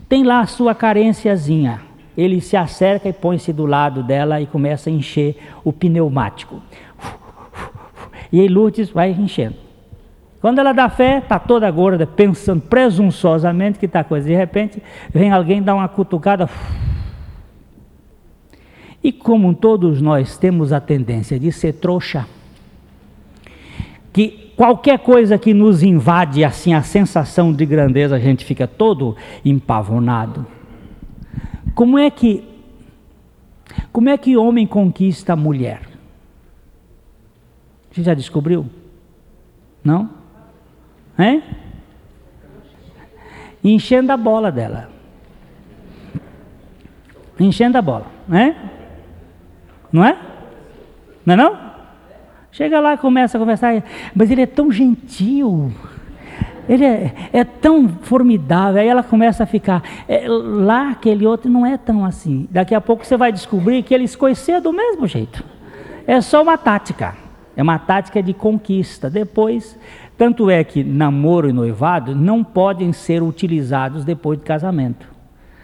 [0.09, 4.89] tem lá a sua carênciazinha ele se acerca e põe-se do lado dela e começa
[4.89, 6.61] a encher o pneumático.
[8.31, 9.55] E aí Lourdes vai enchendo.
[10.39, 14.27] Quando ela dá fé, está toda gorda, pensando presunçosamente que está coisa.
[14.27, 14.81] De repente,
[15.13, 16.49] vem alguém dar uma cutucada.
[19.03, 22.25] E como todos nós temos a tendência de ser trouxa,
[24.11, 29.15] que qualquer coisa que nos invade assim a sensação de grandeza, a gente fica todo
[29.45, 30.45] empavonado.
[31.73, 32.51] Como é que
[33.91, 35.81] como é que homem conquista a mulher?
[37.91, 38.65] Você já descobriu?
[39.83, 40.09] Não?
[41.17, 41.43] Hein?
[43.63, 44.89] Enchendo a bola dela.
[47.39, 48.71] Enchendo a bola, né?
[49.91, 50.17] Não é?
[51.25, 51.71] Não é não?
[52.51, 55.73] Chega lá, começa a conversar, mas ele é tão gentil.
[56.69, 58.81] Ele é, é, tão formidável.
[58.81, 59.83] Aí ela começa a ficar.
[60.07, 62.47] É, lá, aquele outro não é tão assim.
[62.51, 65.43] Daqui a pouco você vai descobrir que ele se conhecia do mesmo jeito.
[66.07, 67.15] É só uma tática.
[67.55, 69.09] É uma tática de conquista.
[69.09, 69.77] Depois,
[70.17, 75.07] tanto é que namoro e noivado não podem ser utilizados depois de casamento.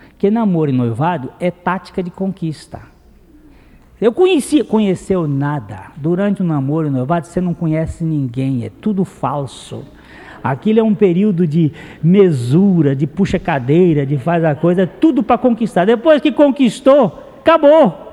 [0.09, 2.81] Porque namoro e noivado é tática de conquista.
[3.99, 5.91] Eu conheci, conheceu nada.
[5.95, 9.83] Durante o namoro e noivado, você não conhece ninguém, é tudo falso.
[10.51, 11.71] Aquilo é um período de
[12.03, 15.85] mesura, de puxa-cadeira, de faz a coisa, tudo para conquistar.
[15.85, 18.07] Depois que conquistou, acabou.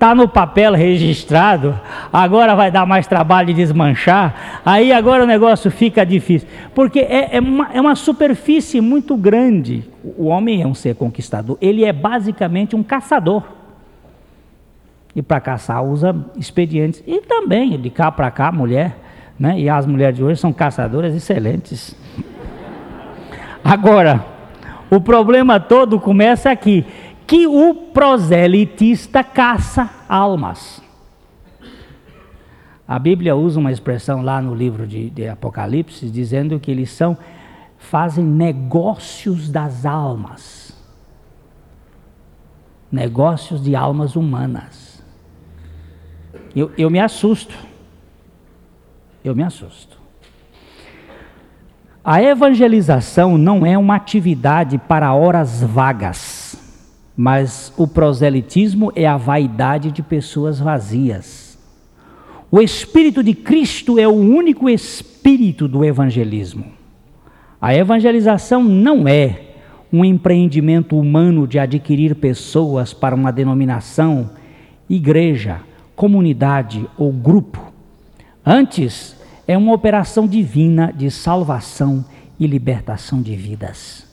[0.00, 1.78] Está no papel registrado,
[2.10, 6.48] agora vai dar mais trabalho de desmanchar, aí agora o negócio fica difícil.
[6.74, 9.84] Porque é, é, uma, é uma superfície muito grande.
[10.16, 13.42] O homem é um ser conquistador, ele é basicamente um caçador.
[15.14, 17.02] E para caçar usa expedientes.
[17.06, 18.96] E também, de cá para cá, mulher
[19.40, 19.58] né?
[19.58, 21.96] E as mulheres de hoje são caçadoras excelentes.
[23.64, 24.22] Agora,
[24.90, 26.84] o problema todo começa aqui,
[27.26, 30.82] que o proselitista caça almas.
[32.86, 37.16] A Bíblia usa uma expressão lá no livro de, de Apocalipse, dizendo que eles são,
[37.78, 40.76] fazem negócios das almas.
[42.92, 45.02] Negócios de almas humanas.
[46.54, 47.69] Eu, eu me assusto
[49.24, 49.98] eu me assusto.
[52.02, 56.56] A evangelização não é uma atividade para horas vagas,
[57.16, 61.58] mas o proselitismo é a vaidade de pessoas vazias.
[62.50, 66.64] O Espírito de Cristo é o único espírito do evangelismo.
[67.60, 69.50] A evangelização não é
[69.92, 74.30] um empreendimento humano de adquirir pessoas para uma denominação,
[74.88, 75.60] igreja
[76.00, 77.69] comunidade ou grupo.
[78.44, 79.16] Antes,
[79.46, 82.04] é uma operação divina de salvação
[82.38, 84.06] e libertação de vidas.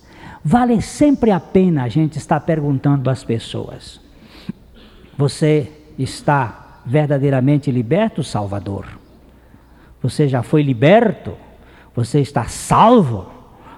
[0.44, 4.02] Vale sempre a pena a gente estar perguntando às pessoas:
[5.18, 8.88] Você está verdadeiramente liberto, Salvador?
[10.02, 11.34] Você já foi liberto?
[11.96, 13.28] Você está salvo?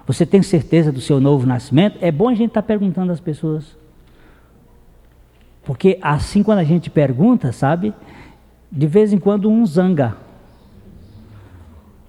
[0.06, 1.97] Você tem certeza do seu novo nascimento?
[2.02, 3.78] É bom a gente estar perguntando às pessoas.
[5.64, 7.93] Porque assim, quando a gente pergunta, sabe,
[8.72, 10.18] de vez em quando um zanga.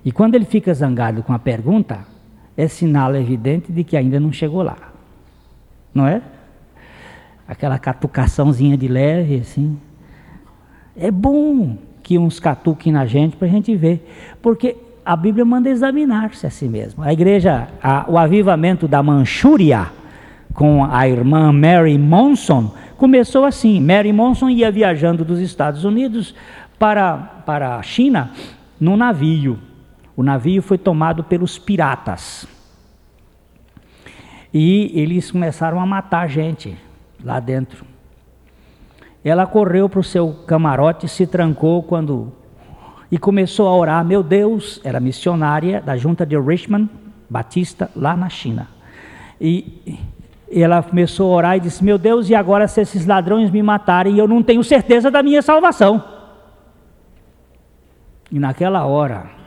[0.05, 2.01] E quando ele fica zangado com a pergunta,
[2.57, 4.77] é sinal evidente de que ainda não chegou lá.
[5.95, 6.23] Não é?
[7.47, 9.79] Aquela catucaçãozinha de leve, assim.
[10.97, 14.37] É bom que uns catuquem na gente para a gente ver.
[14.41, 17.03] Porque a Bíblia manda examinar-se a si mesmo.
[17.03, 19.91] A igreja, a, o avivamento da Manchúria,
[20.55, 23.81] com a irmã Mary Monson, começou assim.
[23.81, 26.35] Mary Monson ia viajando dos Estados Unidos
[26.79, 28.31] para, para a China
[28.79, 29.59] num navio.
[30.21, 32.47] O navio foi tomado pelos piratas.
[34.53, 36.77] E eles começaram a matar gente
[37.25, 37.87] lá dentro.
[39.25, 42.31] Ela correu para o seu camarote, se trancou quando
[43.11, 44.05] e começou a orar.
[44.05, 46.91] Meu Deus, era missionária da junta de Richmond
[47.27, 48.69] Batista lá na China.
[49.41, 49.99] E
[50.51, 53.63] e ela começou a orar e disse: Meu Deus, e agora se esses ladrões me
[53.63, 56.05] matarem, eu não tenho certeza da minha salvação.
[58.31, 59.40] E naquela hora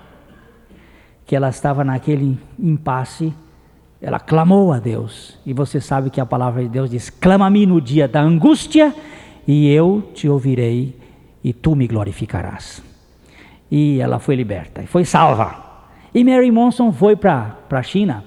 [1.26, 3.34] que ela estava naquele impasse,
[4.02, 5.40] ela clamou a Deus.
[5.46, 8.94] E você sabe que a palavra de Deus diz: Clama-me no dia da angústia,
[9.48, 10.98] e eu te ouvirei,
[11.44, 12.84] e tu me glorificarás.
[13.72, 15.64] E ela foi liberta, e foi salva.
[16.14, 18.24] E Mary Monson foi para a China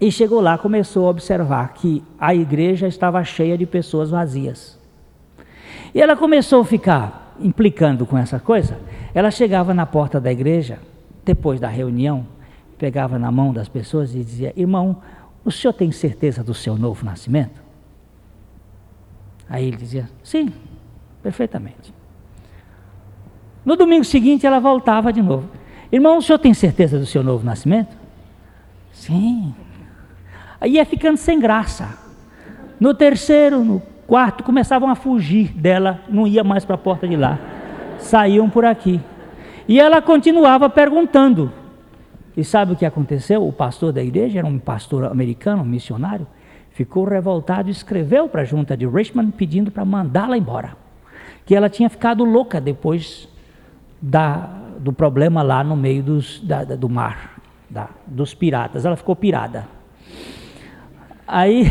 [0.00, 4.78] e chegou lá, começou a observar que a igreja estava cheia de pessoas vazias.
[5.94, 8.78] E ela começou a ficar implicando com essa coisa.
[9.12, 10.78] Ela chegava na porta da igreja,
[11.24, 12.26] depois da reunião,
[12.78, 15.02] pegava na mão das pessoas e dizia: Irmão,
[15.44, 17.60] o senhor tem certeza do seu novo nascimento?
[19.48, 20.52] Aí ele dizia: Sim,
[21.22, 21.94] perfeitamente.
[23.64, 25.48] No domingo seguinte ela voltava de novo:
[25.92, 27.96] Irmão, o senhor tem certeza do seu novo nascimento?
[28.92, 29.54] Sim,
[30.60, 31.88] Aí ia ficando sem graça.
[32.78, 37.16] No terceiro, no quarto, começavam a fugir dela, não ia mais para a porta de
[37.16, 37.38] lá.
[37.98, 39.00] Saíam por aqui.
[39.68, 41.52] E ela continuava perguntando.
[42.36, 43.46] E sabe o que aconteceu?
[43.46, 46.26] O pastor da igreja, era um pastor americano, um missionário,
[46.70, 50.76] ficou revoltado e escreveu para a junta de Richmond pedindo para mandá-la embora.
[51.44, 53.28] Que ela tinha ficado louca depois
[54.00, 54.48] da,
[54.78, 58.84] do problema lá no meio dos, da, do mar, da, dos piratas.
[58.84, 59.66] Ela ficou pirada.
[61.26, 61.66] Aí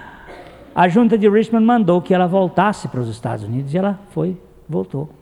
[0.74, 4.40] a junta de Richmond mandou que ela voltasse para os Estados Unidos e ela foi,
[4.68, 5.17] voltou.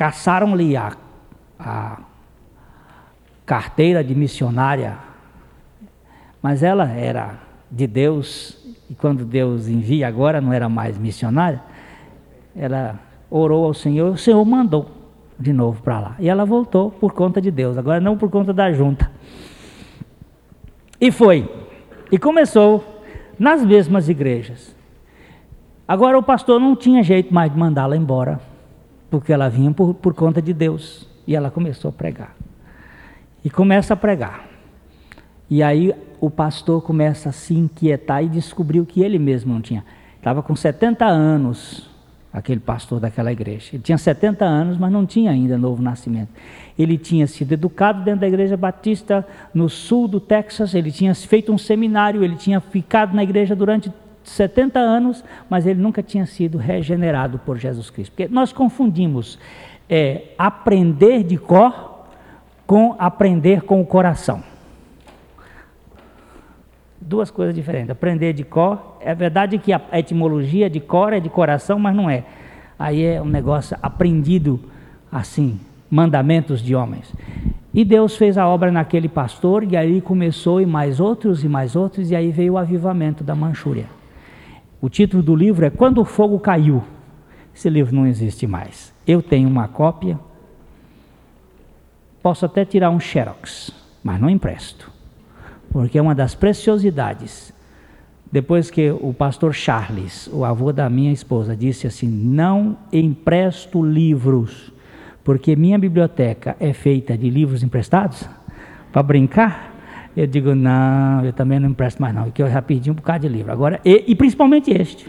[0.00, 0.96] Caçaram-lhe a,
[1.58, 1.98] a
[3.44, 4.96] carteira de missionária,
[6.40, 7.34] mas ela era
[7.70, 8.56] de Deus,
[8.88, 11.60] e quando Deus envia agora não era mais missionária,
[12.56, 12.98] ela
[13.30, 14.90] orou ao Senhor, o Senhor mandou
[15.38, 16.16] de novo para lá.
[16.18, 19.10] E ela voltou por conta de Deus, agora não por conta da junta.
[20.98, 21.46] E foi.
[22.10, 23.02] E começou
[23.38, 24.74] nas mesmas igrejas.
[25.86, 28.40] Agora o pastor não tinha jeito mais de mandá-la embora,
[29.10, 31.08] porque ela vinha por, por conta de Deus.
[31.26, 32.34] E ela começou a pregar.
[33.44, 34.46] E começa a pregar.
[35.48, 39.84] E aí o pastor começa a se inquietar e descobriu que ele mesmo não tinha.
[40.16, 41.88] Estava com 70 anos,
[42.32, 43.70] aquele pastor daquela igreja.
[43.72, 46.28] Ele tinha 70 anos, mas não tinha ainda novo nascimento.
[46.78, 51.52] Ele tinha sido educado dentro da igreja batista no sul do Texas, ele tinha feito
[51.52, 53.90] um seminário, ele tinha ficado na igreja durante
[54.30, 58.12] 70 anos, mas ele nunca tinha sido regenerado por Jesus Cristo.
[58.12, 59.38] Porque nós confundimos
[59.88, 62.06] é, aprender de cor
[62.66, 64.42] com aprender com o coração.
[67.00, 67.90] Duas coisas diferentes.
[67.90, 72.08] Aprender de cor, é verdade que a etimologia de cor é de coração, mas não
[72.08, 72.24] é.
[72.78, 74.60] Aí é um negócio aprendido
[75.10, 75.58] assim,
[75.90, 77.12] mandamentos de homens.
[77.74, 81.74] E Deus fez a obra naquele pastor, e aí começou, e mais outros, e mais
[81.74, 83.86] outros, e aí veio o avivamento da Manchúria.
[84.80, 86.82] O título do livro é Quando o Fogo Caiu.
[87.54, 88.92] Esse livro não existe mais.
[89.06, 90.18] Eu tenho uma cópia,
[92.22, 93.70] posso até tirar um xerox,
[94.02, 94.90] mas não empresto,
[95.70, 97.52] porque é uma das preciosidades.
[98.32, 104.72] Depois que o pastor Charles, o avô da minha esposa, disse assim: Não empresto livros
[105.24, 108.28] porque minha biblioteca é feita de livros emprestados
[108.92, 109.69] para brincar.
[110.20, 113.26] Eu digo, não, eu também não empresto mais não, porque eu já perdi um bocado
[113.26, 113.50] de livro.
[113.50, 115.08] Agora, e, e principalmente este.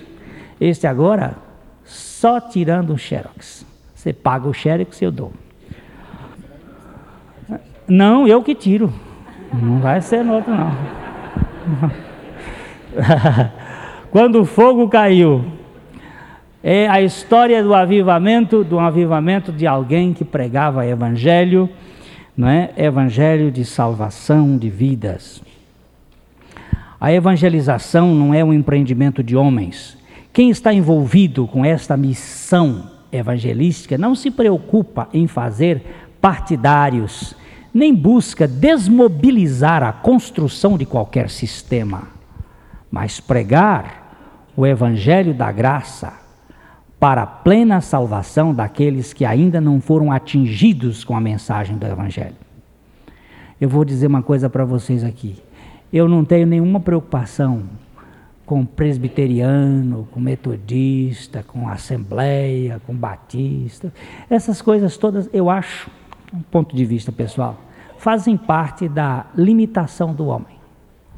[0.57, 1.35] Este agora,
[1.83, 3.65] só tirando o xerox.
[3.93, 5.33] Você paga o xerox, eu dou.
[7.85, 8.93] Não, eu que tiro.
[9.53, 10.71] Não vai ser no outro, não.
[14.11, 15.43] Quando o fogo caiu,
[16.63, 21.69] é a história do avivamento, do avivamento de alguém que pregava evangelho,
[22.35, 22.71] não é?
[22.77, 25.41] Evangelho de salvação de vidas.
[26.99, 29.97] A evangelização não é um empreendimento de homens.
[30.31, 35.83] Quem está envolvido com esta missão evangelística não se preocupa em fazer
[36.21, 37.35] partidários,
[37.73, 42.03] nem busca desmobilizar a construção de qualquer sistema,
[42.89, 46.20] mas pregar o evangelho da graça
[47.01, 52.35] para a plena salvação daqueles que ainda não foram atingidos com a mensagem do evangelho.
[53.59, 55.41] Eu vou dizer uma coisa para vocês aqui.
[55.91, 57.63] Eu não tenho nenhuma preocupação
[58.45, 63.91] com presbiteriano, com metodista, com assembleia, com batista.
[64.29, 65.89] Essas coisas todas, eu acho,
[66.31, 67.59] um ponto de vista pessoal,
[67.97, 70.55] fazem parte da limitação do homem.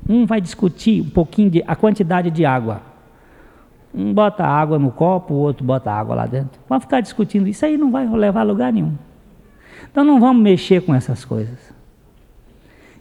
[0.08, 2.93] Um vai discutir um pouquinho de a quantidade de água.
[3.94, 6.60] Um bota água no copo, o outro bota água lá dentro.
[6.68, 7.48] Vamos ficar discutindo.
[7.48, 8.94] Isso aí não vai levar a lugar nenhum.
[9.92, 11.74] Então não vamos mexer com essas coisas.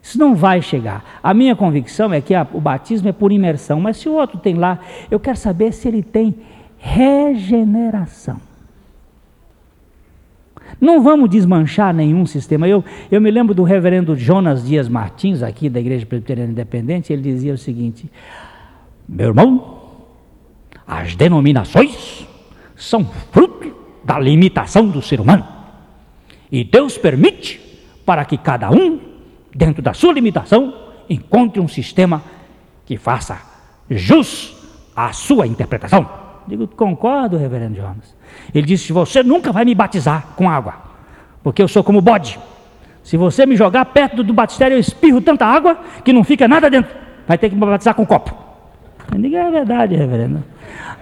[0.03, 1.21] Isso não vai chegar.
[1.23, 4.39] A minha convicção é que a, o batismo é por imersão, mas se o outro
[4.39, 4.81] tem lá,
[5.11, 6.35] eu quero saber se ele tem
[6.77, 8.41] regeneração.
[10.81, 12.67] Não vamos desmanchar nenhum sistema.
[12.67, 17.23] Eu, eu me lembro do reverendo Jonas Dias Martins, aqui da Igreja Presbiteriana Independente, ele
[17.23, 18.11] dizia o seguinte:
[19.09, 19.82] Meu irmão,
[20.87, 22.27] as denominações
[22.77, 23.75] são fruto
[24.05, 25.47] da limitação do ser humano.
[26.51, 27.61] E Deus permite
[28.05, 29.13] para que cada um
[29.55, 30.75] dentro da sua limitação,
[31.09, 32.23] encontre um sistema
[32.87, 33.41] que faça
[33.91, 34.57] jus
[34.97, 36.09] à sua interpretação.
[36.47, 38.17] Digo, concordo, reverendo Jonas.
[38.55, 40.75] Ele disse: Você nunca vai me batizar com água,
[41.43, 42.39] porque eu sou como bode.
[43.03, 46.71] Se você me jogar perto do batistério, eu espirro tanta água que não fica nada
[46.71, 46.95] dentro.
[47.27, 48.52] Vai ter que me batizar com copo.
[49.11, 50.45] Eu digo, é verdade, reverendo.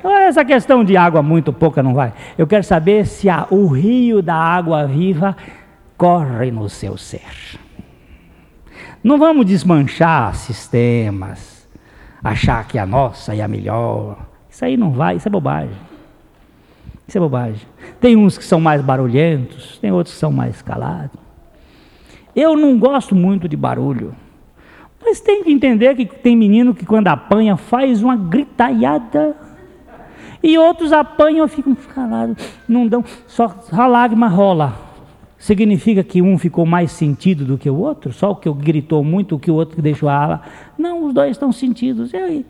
[0.03, 2.13] Essa questão de água muito pouca, não vai.
[2.39, 5.37] Eu quero saber se a, o rio da água viva
[5.97, 7.59] corre no seu ser.
[9.03, 11.69] Não vamos desmanchar sistemas,
[12.23, 14.19] achar que a nossa é a melhor.
[14.49, 15.77] Isso aí não vai, isso é bobagem.
[17.07, 17.67] Isso é bobagem.
[18.01, 21.19] Tem uns que são mais barulhentos, tem outros que são mais calados.
[22.35, 24.15] Eu não gosto muito de barulho.
[25.03, 29.37] Mas tem que entender que tem menino que quando apanha faz uma gritalhada.
[30.43, 32.37] E outros apanham e ficam calados.
[32.69, 34.91] Não dão, só a lágrima rola.
[35.39, 38.13] Significa que um ficou mais sentido do que o outro?
[38.13, 40.43] Só o que gritou muito, o que o outro deixou a ala?
[40.77, 42.13] Não, os dois estão sentidos.
[42.13, 42.45] E?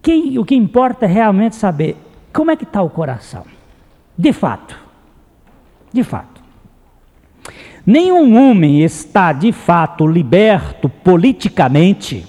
[0.00, 1.96] Quem, o que importa é realmente saber
[2.32, 3.44] como é que está o coração.
[4.16, 4.78] De fato.
[5.92, 6.37] De fato.
[7.90, 12.26] Nenhum homem está de fato liberto politicamente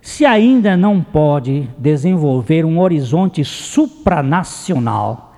[0.00, 5.36] se ainda não pode desenvolver um horizonte supranacional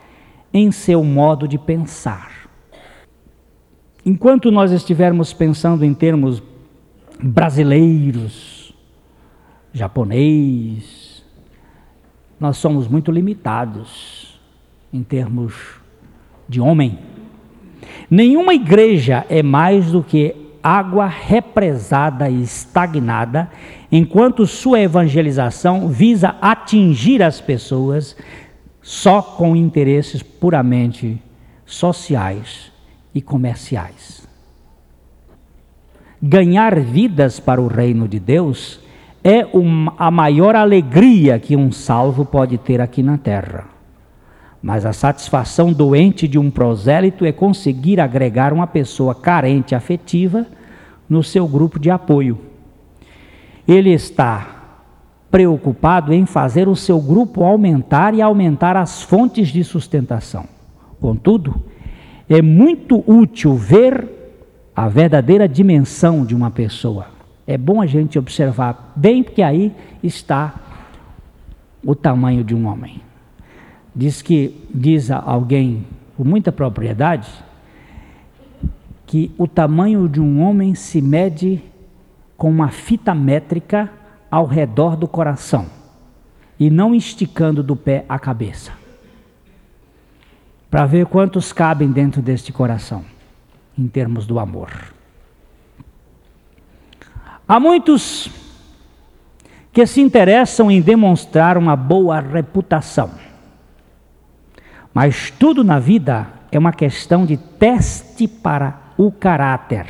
[0.53, 2.49] em seu modo de pensar.
[4.07, 6.41] Enquanto nós estivermos pensando em termos
[7.20, 8.72] brasileiros,
[9.72, 11.24] japonês,
[12.39, 14.41] nós somos muito limitados
[14.93, 15.80] em termos
[16.49, 17.13] de homem.
[18.11, 23.51] Nenhuma igreja é mais do que água represada e estagnada,
[23.93, 28.16] enquanto sua evangelização visa atingir as pessoas
[28.80, 31.20] só com interesses puramente
[31.66, 32.72] sociais
[33.14, 34.26] e comerciais.
[36.22, 38.80] Ganhar vidas para o reino de Deus
[39.22, 43.73] é uma, a maior alegria que um salvo pode ter aqui na terra.
[44.64, 50.46] Mas a satisfação doente de um prosélito é conseguir agregar uma pessoa carente afetiva
[51.06, 52.40] no seu grupo de apoio.
[53.68, 54.78] Ele está
[55.30, 60.46] preocupado em fazer o seu grupo aumentar e aumentar as fontes de sustentação.
[60.98, 61.54] Contudo,
[62.26, 64.08] é muito útil ver
[64.74, 67.08] a verdadeira dimensão de uma pessoa.
[67.46, 70.54] É bom a gente observar bem, porque aí está
[71.84, 73.02] o tamanho de um homem.
[73.95, 75.86] Diz que diz alguém
[76.16, 77.30] com muita propriedade
[79.07, 81.62] que o tamanho de um homem se mede
[82.36, 83.90] com uma fita métrica
[84.30, 85.66] ao redor do coração
[86.59, 88.72] e não esticando do pé à cabeça
[90.74, 93.05] para ver quantos cabem dentro deste coração,
[93.78, 94.72] em termos do amor.
[97.47, 98.28] Há muitos
[99.72, 103.12] que se interessam em demonstrar uma boa reputação.
[104.95, 109.86] Mas tudo na vida é uma questão de teste para o caráter.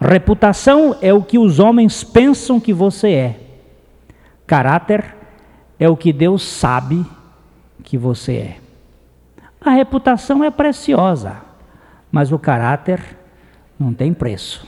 [0.00, 3.40] Reputação é o que os homens pensam que você é.
[4.46, 5.14] Caráter
[5.78, 7.04] é o que Deus sabe
[7.84, 8.56] que você é.
[9.60, 11.42] A reputação é preciosa,
[12.10, 13.00] mas o caráter
[13.78, 14.66] não tem preço.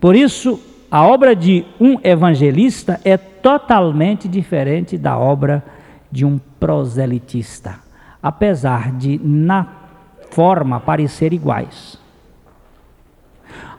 [0.00, 5.64] Por isso, a obra de um evangelista é totalmente diferente da obra
[6.10, 7.78] de um proselitista,
[8.26, 9.68] apesar de na
[10.32, 11.96] forma parecer iguais.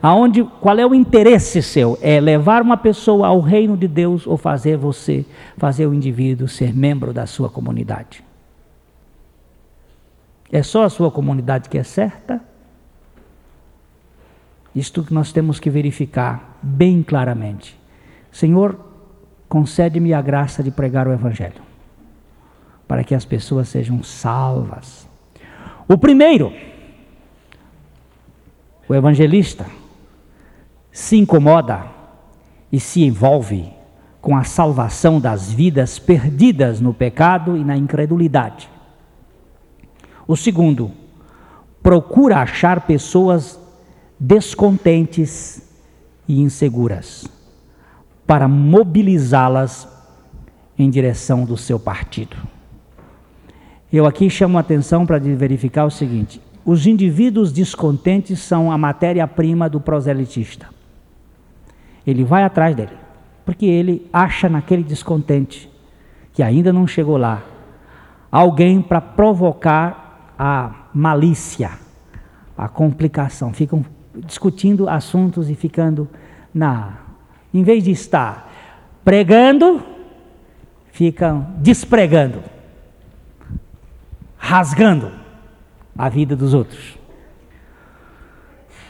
[0.02, 1.98] Aonde, qual é o interesse seu?
[2.00, 5.26] É levar uma pessoa ao reino de Deus ou fazer você,
[5.58, 8.24] fazer o indivíduo ser membro da sua comunidade?
[10.50, 12.40] É só a sua comunidade que é certa?
[14.74, 17.78] Isto que nós temos que verificar bem claramente.
[18.32, 18.80] Senhor,
[19.46, 21.60] concede-me a graça de pregar o Evangelho,
[22.88, 25.06] para que as pessoas sejam salvas.
[25.86, 26.52] O primeiro,
[28.88, 29.66] o evangelista,
[30.90, 31.84] se incomoda
[32.72, 33.70] e se envolve
[34.20, 38.68] com a salvação das vidas perdidas no pecado e na incredulidade.
[40.26, 40.90] O segundo,
[41.82, 43.60] procura achar pessoas
[44.18, 45.62] descontentes
[46.26, 47.26] e inseguras,
[48.26, 49.88] para mobilizá-las
[50.78, 52.36] em direção do seu partido.
[53.90, 59.68] Eu aqui chamo a atenção para verificar o seguinte: os indivíduos descontentes são a matéria-prima
[59.68, 60.68] do proselitista.
[62.06, 62.92] Ele vai atrás dele,
[63.46, 65.70] porque ele acha naquele descontente,
[66.34, 67.42] que ainda não chegou lá,
[68.30, 71.70] alguém para provocar a malícia,
[72.56, 73.52] a complicação.
[73.54, 73.84] Ficam
[74.14, 76.06] discutindo assuntos e ficando
[76.52, 76.98] na.
[77.52, 78.52] Em vez de estar
[79.02, 79.82] pregando,
[80.92, 82.42] ficam despregando,
[84.48, 85.12] rasgando
[85.96, 86.96] a vida dos outros.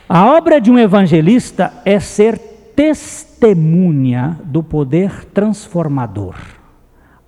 [0.09, 2.38] A obra de um evangelista é ser
[2.76, 6.36] testemunha do poder transformador.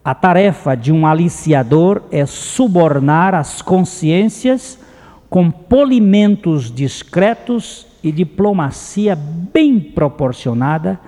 [0.04, 4.78] A tarefa de um aliciador é subornar as consciências
[5.28, 11.00] com polimentos discretos e diplomacia bem proporcionada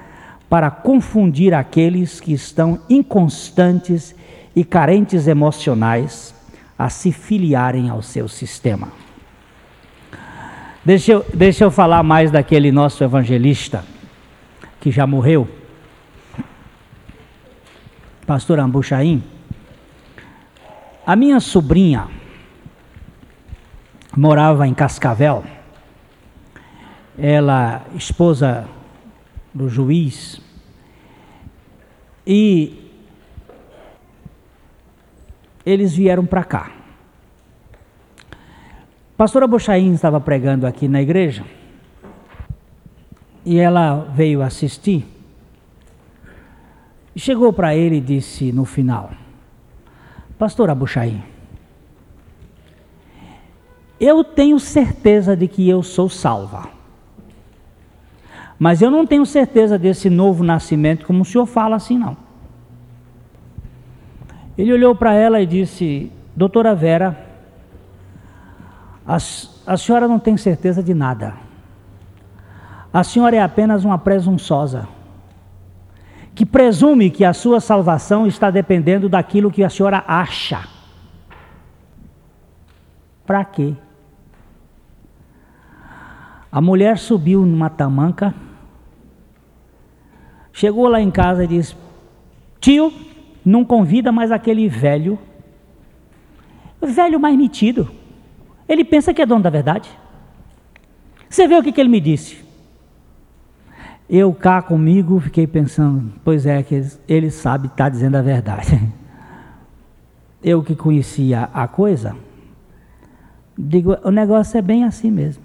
[0.51, 4.13] para confundir aqueles que estão inconstantes
[4.57, 6.42] e carentes emocionais
[6.83, 8.89] a se filiarem ao seu sistema.
[10.85, 13.85] Deixa eu, deixa eu falar mais daquele nosso evangelista
[14.81, 15.49] que já morreu,
[18.27, 19.23] pastor Ambuchaim.
[21.07, 22.09] A minha sobrinha
[24.17, 25.45] morava em Cascavel
[27.17, 28.67] ela esposa
[29.55, 30.41] do juiz,
[32.27, 32.82] e
[35.65, 36.73] eles vieram para cá.
[39.17, 41.45] pastora Bochain estava pregando aqui na igreja
[43.45, 45.07] e ela veio assistir.
[47.15, 49.11] Chegou para ele e disse no final:
[50.39, 51.23] Pastor Abuchaim,
[54.01, 56.69] eu tenho certeza de que eu sou salva.
[58.59, 62.17] Mas eu não tenho certeza desse novo nascimento, como o senhor fala assim, não.
[64.57, 67.19] Ele olhou para ela e disse: Doutora Vera,
[69.07, 71.35] a, a senhora não tem certeza de nada.
[72.93, 74.87] A senhora é apenas uma presunçosa,
[76.35, 80.69] que presume que a sua salvação está dependendo daquilo que a senhora acha.
[83.25, 83.75] Para quê?
[86.51, 88.35] A mulher subiu numa tamanca
[90.53, 91.75] Chegou lá em casa e disse:
[92.61, 92.93] Tio,
[93.45, 95.19] não convida mais aquele velho.
[96.81, 97.91] Velho mais metido.
[98.69, 99.89] Ele pensa que é dono da verdade.
[101.29, 102.43] Você vê o que, que ele me disse?
[104.09, 108.79] Eu cá comigo fiquei pensando, pois é, que ele sabe estar tá dizendo a verdade.
[110.43, 112.17] Eu que conhecia a coisa,
[113.57, 115.43] digo, o negócio é bem assim mesmo.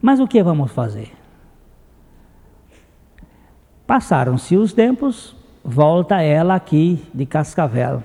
[0.00, 1.12] Mas o que vamos fazer?
[3.90, 5.34] Passaram-se os tempos,
[5.64, 8.04] volta ela aqui de Cascavel.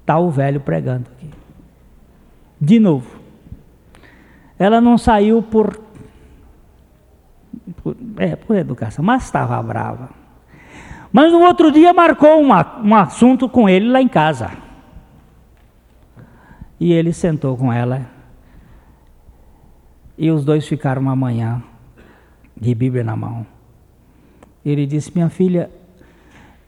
[0.00, 1.28] Está o velho pregando aqui.
[2.58, 3.20] De novo.
[4.58, 5.78] Ela não saiu por,
[7.82, 10.08] por, é, por educação, mas estava brava.
[11.12, 14.50] Mas no outro dia marcou uma, um assunto com ele lá em casa.
[16.80, 18.06] E ele sentou com ela.
[20.16, 21.62] E os dois ficaram uma manhã
[22.58, 23.59] de Bíblia na mão.
[24.64, 25.70] Ele disse: Minha filha,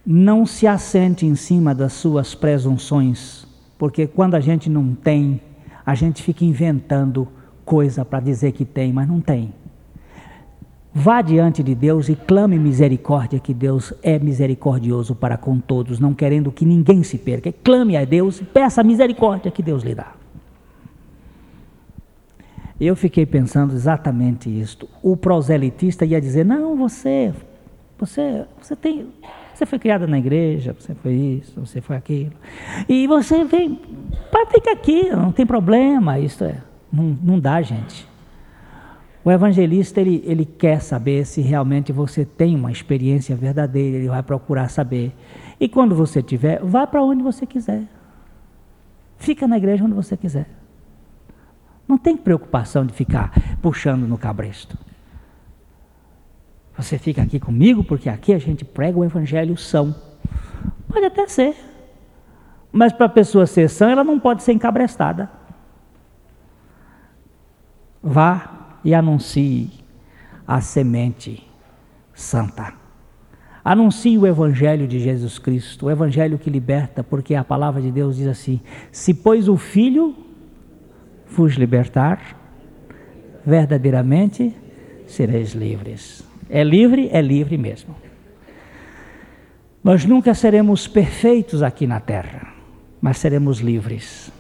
[0.05, 3.47] Não se assente em cima das suas presunções,
[3.79, 5.41] porque quando a gente não tem,
[5.87, 7.29] a gente fica inventando
[7.65, 9.55] coisa para dizer que tem, mas não tem.
[10.95, 16.13] Vá diante de Deus e clame misericórdia, que Deus é misericordioso para com todos, não
[16.13, 17.51] querendo que ninguém se perca.
[17.65, 20.13] Clame a Deus e peça a misericórdia que Deus lhe dá.
[22.79, 24.89] Eu fiquei pensando exatamente isto.
[25.03, 27.33] O proselitista ia dizer: "Não, você,
[28.05, 29.07] você, você tem,
[29.55, 32.33] você foi criada na igreja, você foi isso, você foi aquilo,
[32.89, 33.81] e você vem,
[34.53, 36.57] fica aqui, não tem problema, isso é,
[36.93, 38.11] não, não dá, gente.
[39.25, 44.21] O evangelista ele, ele quer saber se realmente você tem uma experiência verdadeira, ele vai
[44.21, 45.15] procurar saber.
[45.61, 47.85] E quando você tiver, vá para onde você quiser.
[49.17, 50.49] Fica na igreja onde você quiser.
[51.87, 53.31] Não tem preocupação de ficar
[53.63, 54.77] puxando no cabresto.
[56.83, 59.95] Você fica aqui comigo porque aqui a gente prega o evangelho são.
[60.89, 61.55] Pode até ser.
[62.73, 65.31] Mas para a pessoa ser sã, ela não pode ser encabrestada.
[68.03, 69.71] Vá e anuncie
[70.47, 71.49] a semente
[72.13, 72.73] santa.
[73.65, 78.17] Anuncie o Evangelho de Jesus Cristo, o Evangelho que liberta, porque a palavra de Deus
[78.17, 78.61] diz assim:
[78.91, 80.17] se pois o Filho
[81.29, 82.37] vos libertar,
[83.47, 84.53] verdadeiramente
[85.07, 86.32] sereis livres.
[86.55, 87.97] É livre, é livre mesmo.
[89.83, 92.53] Nós nunca seremos perfeitos aqui na terra,
[93.01, 94.31] mas seremos livres.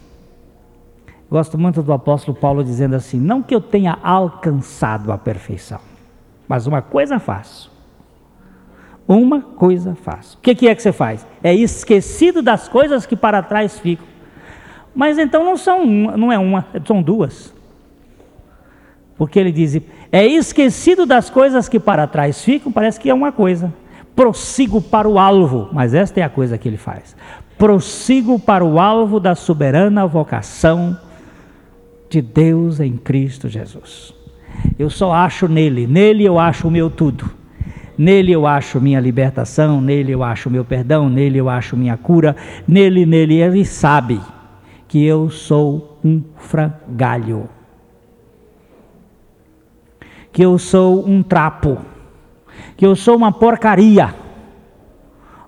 [1.31, 5.81] Gosto muito do apóstolo Paulo dizendo assim: não que eu tenha alcançado a perfeição,
[6.47, 7.73] mas uma coisa faço.
[9.09, 10.37] Uma coisa faço.
[10.37, 11.27] O que, é que você faz?
[11.43, 14.07] É esquecido das coisas que para trás ficam.
[14.95, 17.55] Mas então não são uma, não é uma, são duas.
[19.17, 19.81] Porque ele diz:
[20.13, 23.73] é esquecido das coisas que para trás ficam, parece que é uma coisa.
[24.15, 27.17] Prossigo para o alvo, mas esta é a coisa que ele faz.
[27.57, 30.99] Prossigo para o alvo da soberana vocação
[32.11, 34.13] de Deus em Cristo Jesus.
[34.79, 37.31] Eu só acho nele, nele eu acho o meu tudo.
[37.97, 42.37] Nele eu acho minha libertação, nele eu acho meu perdão, nele eu acho minha cura,
[42.69, 44.21] nele, nele ele sabe
[44.89, 47.49] que eu sou um frangalho.
[50.33, 51.79] Que eu sou um trapo,
[52.77, 54.15] que eu sou uma porcaria.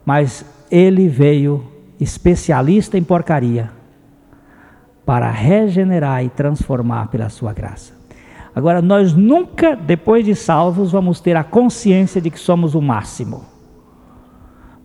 [0.04, 1.64] Mas ele veio
[1.98, 3.70] especialista em porcaria
[5.06, 7.94] para regenerar e transformar pela sua graça.
[8.54, 13.44] Agora, nós nunca, depois de salvos, vamos ter a consciência de que somos o máximo.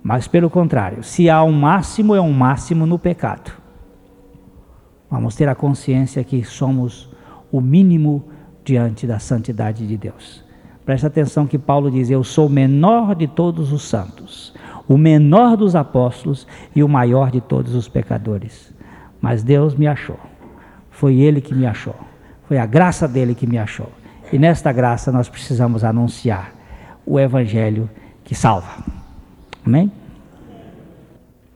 [0.02, 3.52] Mas, pelo contrário, se há um máximo, é um máximo no pecado.
[5.10, 7.10] Vamos ter a consciência que somos
[7.52, 8.29] o mínimo
[8.70, 10.43] diante da santidade de Deus.
[10.86, 14.53] Presta atenção que Paulo diz: Eu sou o menor de todos os santos,
[14.88, 16.45] o menor dos apóstolos
[16.76, 18.72] e o maior de todos os pecadores.
[19.20, 20.20] Mas Deus me achou.
[20.91, 21.95] Foi Ele que me achou.
[22.47, 23.89] Foi a graça dele que me achou.
[24.32, 26.53] E nesta graça nós precisamos anunciar
[27.05, 27.89] o Evangelho
[28.24, 28.84] que salva.
[29.65, 29.91] Amém?